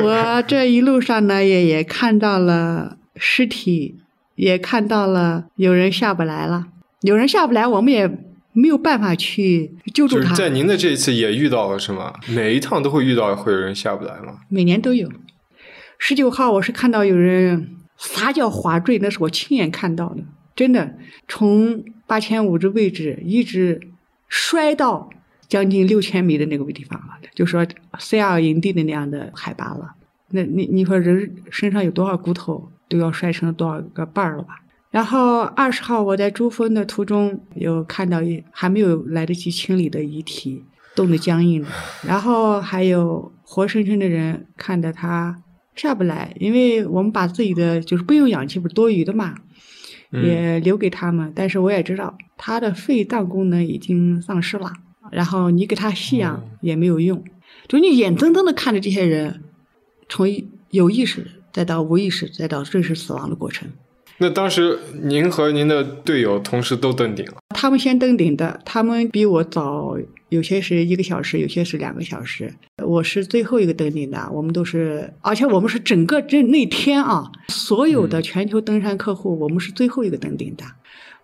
[0.03, 3.97] 我这一路上呢也也看到了尸体，
[4.35, 6.67] 也看到了有人下不来了，
[7.03, 8.07] 有人下不来，我们也
[8.53, 10.23] 没有办法去救助他。
[10.23, 12.15] 就是在您的这一次也遇到了是吗？
[12.29, 14.41] 每一趟都会遇到会有人下不来吗？
[14.49, 15.11] 每年都有。
[15.99, 20.23] 十九号我是看到有人撒脚滑坠，那是我亲眼看到的，
[20.57, 20.97] 真的
[21.27, 23.81] 从八千五这位置一直
[24.29, 25.11] 摔到
[25.49, 27.67] 将近六千米的那个地方了，就说
[27.99, 29.95] C 二营地的那样的海拔了。
[30.31, 34.61] 那你你说人身上有多少骨头都要摔成多少个瓣儿了吧？
[34.91, 41.69] 然后二十号我在珠峰的途中有看到一还没有来得及清理的遗体，冻得僵硬的，
[42.07, 45.43] 然后还有活生生的人看着他
[45.79, 49.35] 下不来，因为我们把自己的就是备用氧气不是多余的嘛，
[50.13, 50.25] 嗯。
[50.27, 54.73] 也留给他们，但是我也知道他的肺脏功能已经丧失了，
[55.11, 57.23] 然后你给他吸氧也没有用，
[57.67, 59.43] 就你眼睁睁的看着这些人
[60.09, 60.27] 从
[60.71, 63.69] 有意识再到无意识再到正式死亡的过程。
[64.19, 69.97] 那当时您和您的队友同时都登顶了，他们先登顶的，他们比我早，
[70.29, 72.53] 有些是一个小时，有些是两个小时。
[72.85, 80.65] 我是最后一个登顶的，我们都是，而且我们是整个这那天啊，所有的全球登山客户，我们是最后一个登顶的。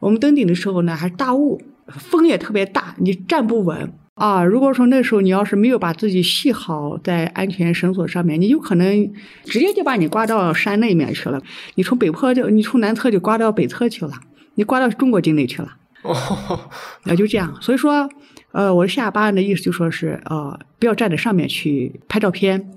[0.00, 4.42] 我们登顶的时候呢，还是大雾，风也特别大，你站不稳啊。
[4.42, 9.12] 如果说那时候你要是没有把自己系好在安全绳索上面，你有可能
[9.44, 11.40] 直接就把你刮到山那面去了。
[11.74, 14.12] 你从北坡就你从南侧就刮到北侧去了，
[14.54, 15.76] 你刮到中国境内去了。
[16.02, 16.70] 哦，
[17.04, 18.06] 那就这样，所以说，
[18.54, 22.70] 呃，我下巴人的意思就说是，呃，不要站在上面去拍照片。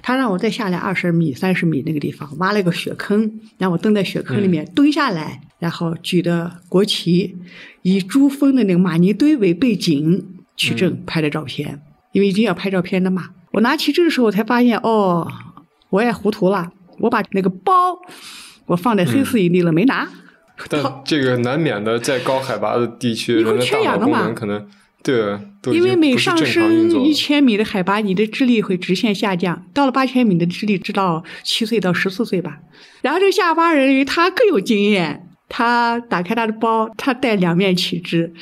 [0.00, 7.36] 他让我再下来二十米、三十米那个地方挖了一个雪坑，让我蹲在雪坑里面蹲下来，然后举着国旗，
[7.82, 10.24] 以珠峰的那个玛尼堆为背景
[10.56, 11.82] 取证拍的照片，
[12.12, 13.30] 因为一定要拍照片的嘛。
[13.50, 15.26] 我拿旗帜的时候才发现，哦，
[15.90, 17.72] 我也糊涂了，我把那个包
[18.66, 20.08] 我放在黑四营地了，没拿。
[20.68, 24.66] 但这个难免的，在高海拔的地区，你会人的大脑功缺氧的嘛能可能
[25.02, 25.38] 对，
[25.72, 29.66] 因为每上升一千米的海拔，你的智力会直线下降。
[29.74, 32.58] 到了八千米的智力，直到七岁到十四岁吧。
[33.00, 38.32] 然后这个下巴人，因为他更有经验，他打开他的包，他带两面旗帜，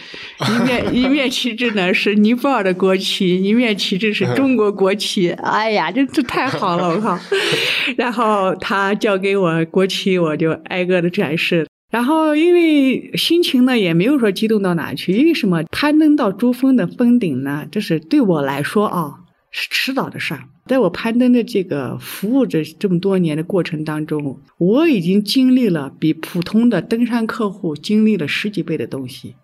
[0.48, 5.30] 一面一面旗帜呢是尼泊尔的国旗，一面旗帜是中国国旗。
[5.30, 7.18] 哎呀，这这太好了，我靠！
[7.96, 11.66] 然后他交给我国旗，我就挨个的展示。
[11.90, 15.64] 然后，因为心情呢也没有说激动到哪去，因为什么？
[15.64, 19.20] 攀登到珠峰的峰顶呢，这是对我来说啊
[19.50, 20.44] 是迟早的事儿。
[20.66, 29.34] 在我攀登的这个服务这这么多年的过程当中，我已经经历了比普通的登山客户经历了十几倍的东西。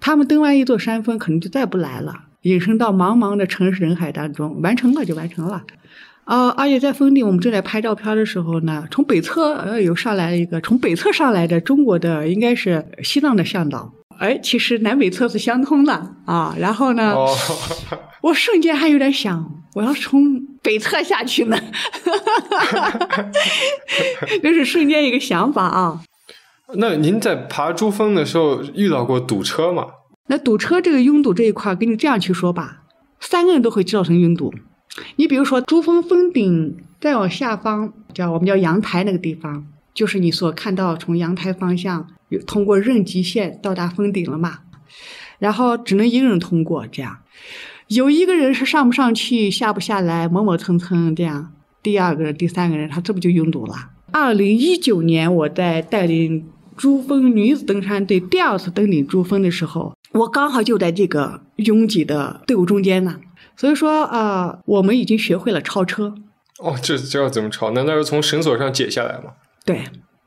[0.00, 5.64] 他们登完一座山峰，可能就再不来了，隐身到茫茫的城市人海当中，完成了就完成了。
[6.26, 13.92] 啊、而且在峰顶，我们正在拍照片的时候呢，从北侧呃有上来了一个从北侧上来的中国的，应该是西藏的向导。
[14.18, 16.56] 哎，其实南北侧是相通的啊。
[16.58, 17.32] 然后呢，哦，
[18.22, 21.56] 我瞬间还有点想，我要从北侧下去呢，
[24.42, 26.02] 就是瞬间一个想法啊。
[26.74, 29.86] 那您在爬珠峰的时候遇到过堵车吗？
[30.26, 32.78] 那堵车这个拥堵这一块儿，跟你这样去说吧，
[33.20, 34.52] 三个人都会造成拥堵。
[35.16, 44.60] 你比如说珠峰峰顶再往下方，叫我们叫阳台那个地方，就是你所看到从阳台方向有通过任极线到达峰顶了嘛，
[45.38, 47.18] 然后只能一个人通过，这样
[47.88, 53.74] 有一个人是上不上去，下不下来，磨磨蹭蹭这样，第二个人、第三个人他这不就拥堵了？
[54.12, 63.20] 二零一九年我在带领珠峰女子登山队第二次登顶珠峰的时候，我刚好就在这个拥挤的队伍中间呢。
[63.56, 66.14] 所以说，呃，我们已经学会了超车。
[66.58, 67.70] 哦，这这要怎么超？
[67.72, 69.32] 难道要从绳索上解下来吗？
[69.64, 69.84] 对，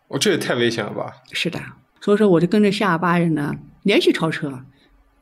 [0.08, 1.14] 哦，这也太危险了吧！
[1.32, 1.60] 是的。
[2.02, 4.62] 所以说，我就跟着下巴人呢连续超车，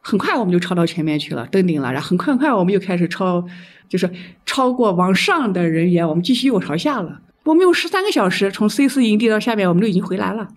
[0.02, 1.92] 很快我们就超到前面去了，登顶了。
[1.92, 3.44] 然后很快很快我们又开始超，
[3.90, 4.10] 就是
[4.46, 7.22] 超过往上的人员，我们继续又朝下了。
[7.44, 10.48] 我们用十三个小时从 C 四营地到下面，我们就已经回来了。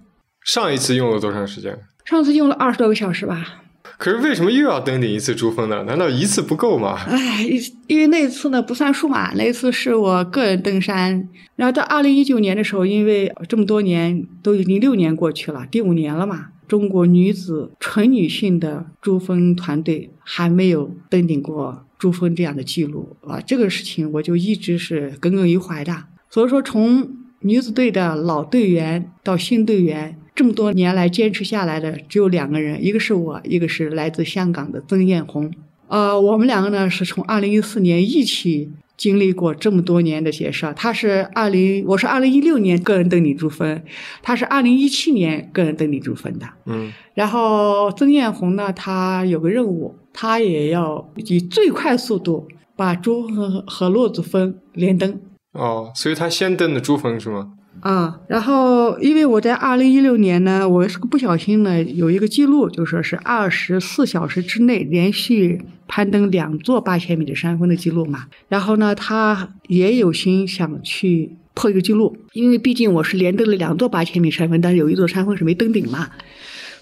[0.44, 1.78] 上一次用了多长时间？
[2.04, 3.62] 上次用了二十多个小时吧。
[4.00, 5.84] 可是为什么又要登顶一次珠峰呢？
[5.84, 6.96] 难道一次不够吗？
[7.06, 7.46] 哎，
[7.86, 11.28] 因为那次呢不算数嘛，那次是我个人登山。
[11.56, 26.04] 然后到二零一九年的时候，因为这么多年都已经六年过去了，第五年了嘛，中国女子纯女性的珠峰团队还没有登顶过珠峰这样的记录啊，这个事情我就一直是耿耿于怀的。
[26.30, 27.06] 所以说，从
[27.40, 30.16] 女子队的老队员到新队员。
[30.40, 35.52] 这么多年来坚持下来的只有两个人，一个是我，一个是来自香港的曾艳红。
[35.86, 40.72] 呃，我们两个呢是从二零一四年一起经历过这么多年的些事儿。
[40.72, 43.82] 他是二零，我是二零一六年个人登顶珠峰，
[44.22, 46.46] 他是二零一七年个人登顶珠峰的。
[46.64, 55.20] 嗯，然后曾艳红呢，他有个任务，他也要以最快速度把珠峰和骆子峰连登。
[55.52, 57.52] 哦，所以他先登的珠峰是吗？
[57.80, 68.26] 啊，然后因为我在二零一六年呢，我是个不小心呢，有一个记录，就说是二十四小时之内连续攀登两座八千米的山峰的记录嘛。
[68.48, 76.10] 然后呢，他也有心想去破一个记录，因为毕竟我是连登了两座八千米山峰，但是有一座山峰是没登顶嘛。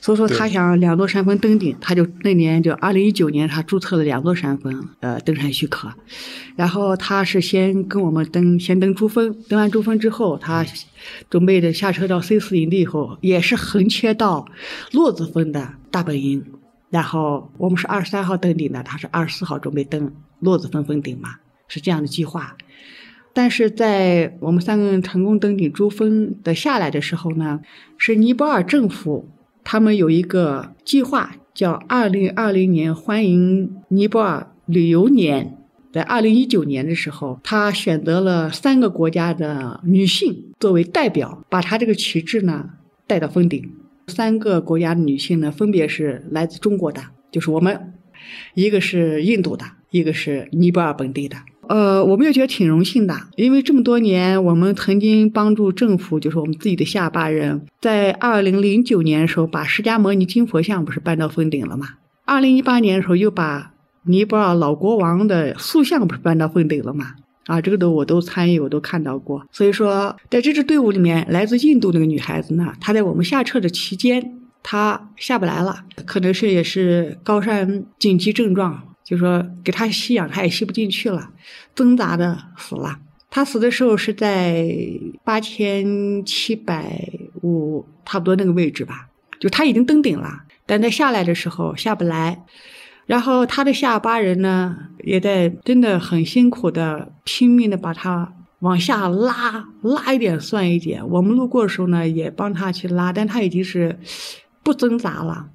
[0.08, 5.92] 所以说他想两座山峰登顶，他就那年就二零一九年，他注册了两座山峰，呃，登山许可。
[6.56, 10.64] 然后他是先跟我们登，先登珠峰，登完珠峰之后，他
[11.28, 14.48] 准备着下车到 C 四营地以后，也是横切到
[14.92, 16.42] 洛子峰的大本营。
[16.88, 21.34] 然后我们是二十三号登顶的，他是二十四号准备登洛子峰峰顶嘛，
[21.68, 22.56] 是这样的计划。
[23.34, 27.60] 但是在我们三个人成功登顶珠峰的下来的时候呢，
[27.98, 29.28] 是尼泊尔政府。
[29.70, 35.58] 他们有一个计划，叫“二零二零年欢迎尼泊尔旅游年”。
[35.92, 42.70] 在二零一九年的时候，他选择了三个国家的女性作为代表，把他这个旗帜呢
[43.06, 43.62] 带到峰顶。
[44.06, 47.76] 三个国家的女性呢，分别是来自中国的，就是我们；
[48.54, 51.36] 一个是印度的，一个是尼泊尔本地的。
[51.68, 61.88] 呃，我们也觉得挺荣幸的，因为这么多年，我们曾经帮助政府，就是我们自己的下巴人，在二零零九年的时候，把释迦牟尼金佛像不是搬到峰顶了吗？
[62.24, 63.72] 二零一八年的时候，又把
[64.04, 67.14] 尼泊尔老国王的塑像不是搬到峰顶了吗？
[67.44, 69.46] 啊，这个都我都参与，我都看到过。
[69.52, 78.82] 所以说，在这支队伍里面，来自印度那个女孩子呢，她在我们下撤的期间，她下不来了，可能是也是高山紧急症状。
[79.08, 81.30] 就说给他吸氧，他也吸不进去了，
[81.74, 82.98] 挣扎的死了。
[83.30, 84.68] 他死的时候是在
[85.24, 87.08] 八千七百
[87.42, 89.08] 五，差不多那个位置吧。
[89.40, 92.44] 就他已经登顶了，但在下来的时候下不来。
[93.06, 101.08] 然后他的下巴人呢，也在真的很辛苦的拼命的把他往下拉，拉一点算一点。
[101.08, 103.98] 我们路过的时候呢，也帮他去拉，但他已经是
[104.62, 105.48] 不挣扎了。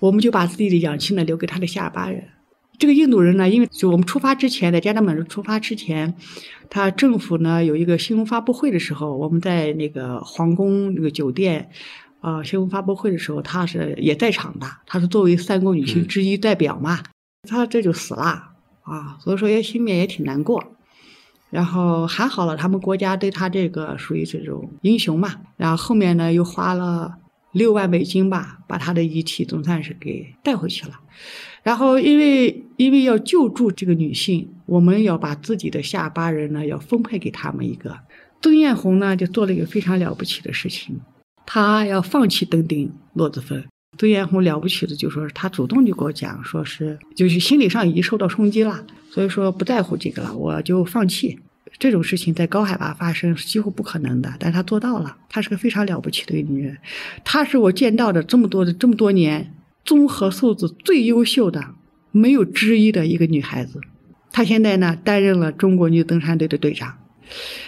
[0.00, 2.24] 我们就把自己的氧气呢留给他的下巴人。
[2.78, 6.14] 这个印度人呢，因为就我们出发之前，在加德满都出发之前，
[6.68, 11.70] 他政府呢有一个新闻发布会的时候，我们在那个皇宫那个酒店，
[12.20, 17.00] 啊，新闻发布会的时候，他是也在场的，他是作为三国女性之一代表嘛，
[17.48, 18.50] 他这就死了
[18.82, 20.62] 啊，所以说也心里面也挺难过，
[21.50, 27.14] 然后还好了，他们国家对他这个属于这种英雄嘛，然后后面呢又花了
[27.52, 31.00] 六万美金吧，把他的遗体总算是给带回去了。
[31.64, 37.98] 然后，因为因为要救助这个女性，我们要把自己的下巴人呢，要分配给他们一个。
[38.42, 41.00] 曾艳红呢，就做了一个非常了不起的事情，
[41.46, 43.64] 她要放弃登顶洛子峰。
[43.96, 51.38] 曾艳红了不起的，就说是她主动就给我讲，说是就是心理上已经受到冲击了，所以说不在乎这个了，我就放弃。
[51.78, 56.76] 这种事情在高海拔发生是几乎不可能的，但她做到了，她是个非常了不起的女人，
[57.24, 59.54] 她是我见到的这么多的这么多年。
[59.84, 61.74] 综合素质最优秀的，
[62.10, 63.80] 没有之一的一个女孩子，
[64.32, 66.98] 她现在呢担任了中国女登山队的队长。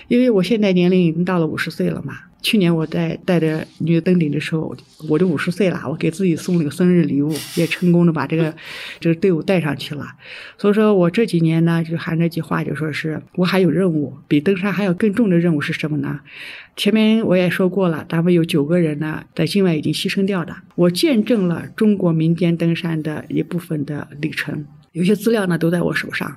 [0.09, 2.14] 因为我现在年龄已经到了五十岁了嘛，
[2.47, 4.72] 去年我在带着女登顶的时候，
[5.09, 8.55] 我就五十岁了，我给自己送了个生日礼物，也成功的把这个
[9.01, 10.07] 这个队伍带上去了。
[10.57, 16.20] 所以说我这几年呢，就还那句话，就说是我还有任务，比登山还要更重的任务是什么呢？
[16.76, 24.64] 前面我也说过了，咱们有九个人呢在境外已经牺牲掉的，我见证了中国民间登山的一部分的里程。
[24.92, 26.36] 有些资料呢都在我手上，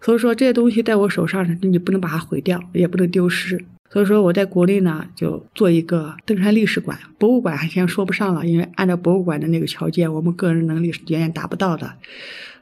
[0.00, 3.62] 所以说这些东西在我手上，你不能把它毁掉，也不能丢失。
[3.92, 11.94] 所以说我在国内呢就做一个登山历史馆、博物馆，还先说不上了，因为按照博物馆的那个条件，我们个人能力是远远达不到的。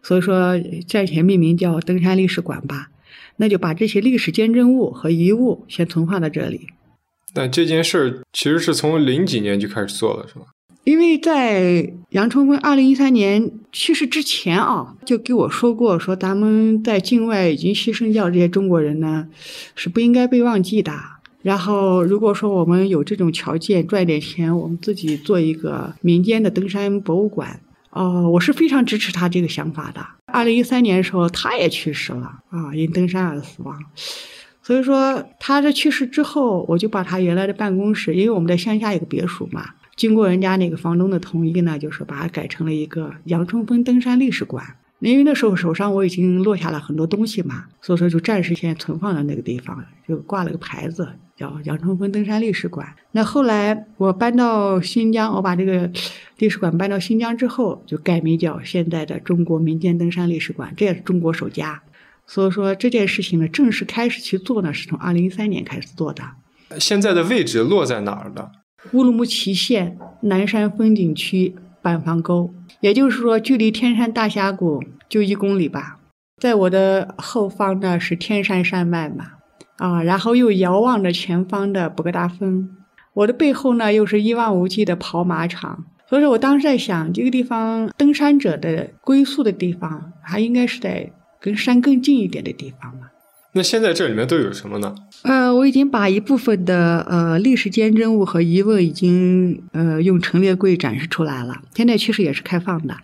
[0.03, 2.89] 所以说暂且命名叫登山历史馆吧，
[3.37, 6.68] 那就把这些历史见证物和遗物先存放在这里。
[7.35, 10.47] 但这件事儿其实是从零几年就开始做了，是吧？
[10.85, 19.29] 因为在杨春风二零一三年去世之前啊，就给我说过，说咱们在境外已经牺牲掉这些中国人呢，
[19.74, 20.93] 是不应该被忘记的。
[21.49, 30.07] 然后如果说我们有这种条件赚点钱，我们自己做一个民间的登山博物馆，哦，我是非常支持他这个想法的。
[30.26, 33.74] 二零一三年的时候，他也去世了啊，因登山而死亡。
[34.62, 44.62] 所以说，他这去世之后，我就把他原来的办公室，因为我们在乡下有个别墅嘛，经过人家那个房东的同意呢，就是把它改成了一个杨春风登山历史馆。
[45.01, 51.09] 因为那时候手上我已经落下了很多东西嘛，所以说就暂时先存放在那个地方，就挂了个牌子
[51.39, 52.95] 叫杨春风登山历史馆。
[53.12, 55.89] 那后来我搬到新疆，我把这个
[56.39, 61.80] 历史馆搬到新疆之后，就改名叫现在的中国民间登山历史馆，这也是中国首家。
[62.26, 66.24] 所以说这件事情呢，正式开始去做呢，是从二零一三年开始做的。
[66.80, 68.51] 现在的位置落在哪儿呢？
[68.93, 75.99] 乌鲁木齐县南山风景区板房沟，也就是说，距离天山大峡谷就一公里吧。
[76.41, 79.32] 在我的后方呢是天山山脉嘛，
[79.79, 82.68] 啊，然后又遥望着前方的博格达峰。
[83.14, 85.87] 我的背后呢又是一望无际的跑马场。
[86.09, 91.11] 所以说我当时在想，这个地方登山者的归宿的地方，还应该是在
[91.41, 93.09] 跟山更近一点的地方嘛。
[93.53, 94.95] 那现在这里面都有什么呢？
[95.22, 101.61] 呃，我已经把一部分的呃历史见证物和遗问已经呃用陈列柜展示出来了。
[101.74, 102.97] 现在确实也是开放的。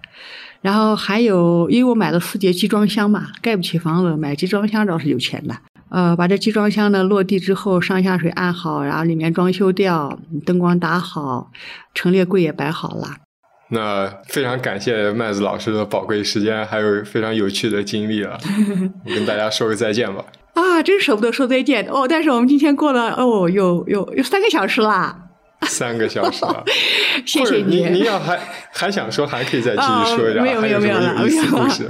[0.60, 5.54] 然后还有，因为我买了四节集装箱嘛，盖不起房子，买集装箱倒是有钱的。
[5.94, 11.52] 呃，把这集装箱呢落地之后，上下水安好，然后里面装修掉，灯光打好，
[11.94, 13.06] 陈列柜也摆好了。
[13.68, 18.36] 那非常感谢麦子老师的宝贵时间，还有非常有趣的经历了。
[19.06, 20.24] 我跟大家说个再见吧。
[20.54, 22.08] 啊，真舍不得说再见哦！
[22.08, 25.23] 但是我们今天过了哦，有有有三个小时啦。
[25.66, 26.62] 三个小时了，
[27.24, 27.86] 谢谢你。
[27.90, 28.38] 你要还
[28.72, 30.42] 还想说，还可以再继续说一下。
[30.42, 31.88] 没有没有没有了，没有故事。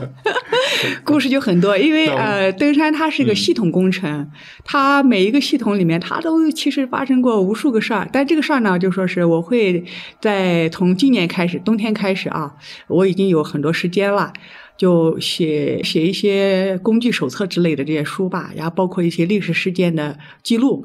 [1.02, 4.30] 故事就很多，因为呃，登山它是个系统工程，
[4.64, 8.08] 它每一个系统里面，它都其实发生过无数个事儿。
[8.12, 9.84] 但这个事儿呢，就说是我会
[10.20, 12.54] 在从今年开始，冬天开始啊，
[12.86, 14.32] 我已经有很多时间了。
[14.76, 20.84] 就写写一些工具手册之类的这些书吧，然后包括一些历史事件的记录。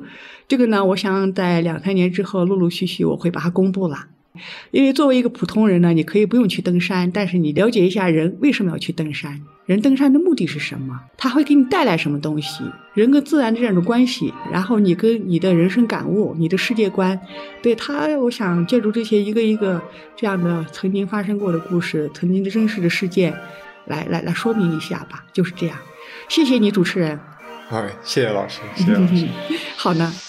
[0.49, 4.07] 这个呢，我想在两三年之后，陆陆续续我会把它公布了。
[4.71, 12.63] 因为作为一个普通人呢，你可以不用去登山，但是你了解一下人为什么要去登山，人登山的目的是什么，他会给你带来什么东西，
[12.95, 17.19] 人跟自然的这种关系，然后你跟你的人生感悟、你的世界观，
[17.61, 19.79] 对他，我想借助这些一个一个
[20.15, 23.31] 这样的曾经发生过的故事，曾经的真实的事件。
[23.85, 25.75] 来来来说明一下吧，就是这样。
[26.27, 27.19] 谢谢你，主持人。
[27.67, 29.27] 好，谢谢老师，谢谢老师。
[29.75, 30.28] 好呢。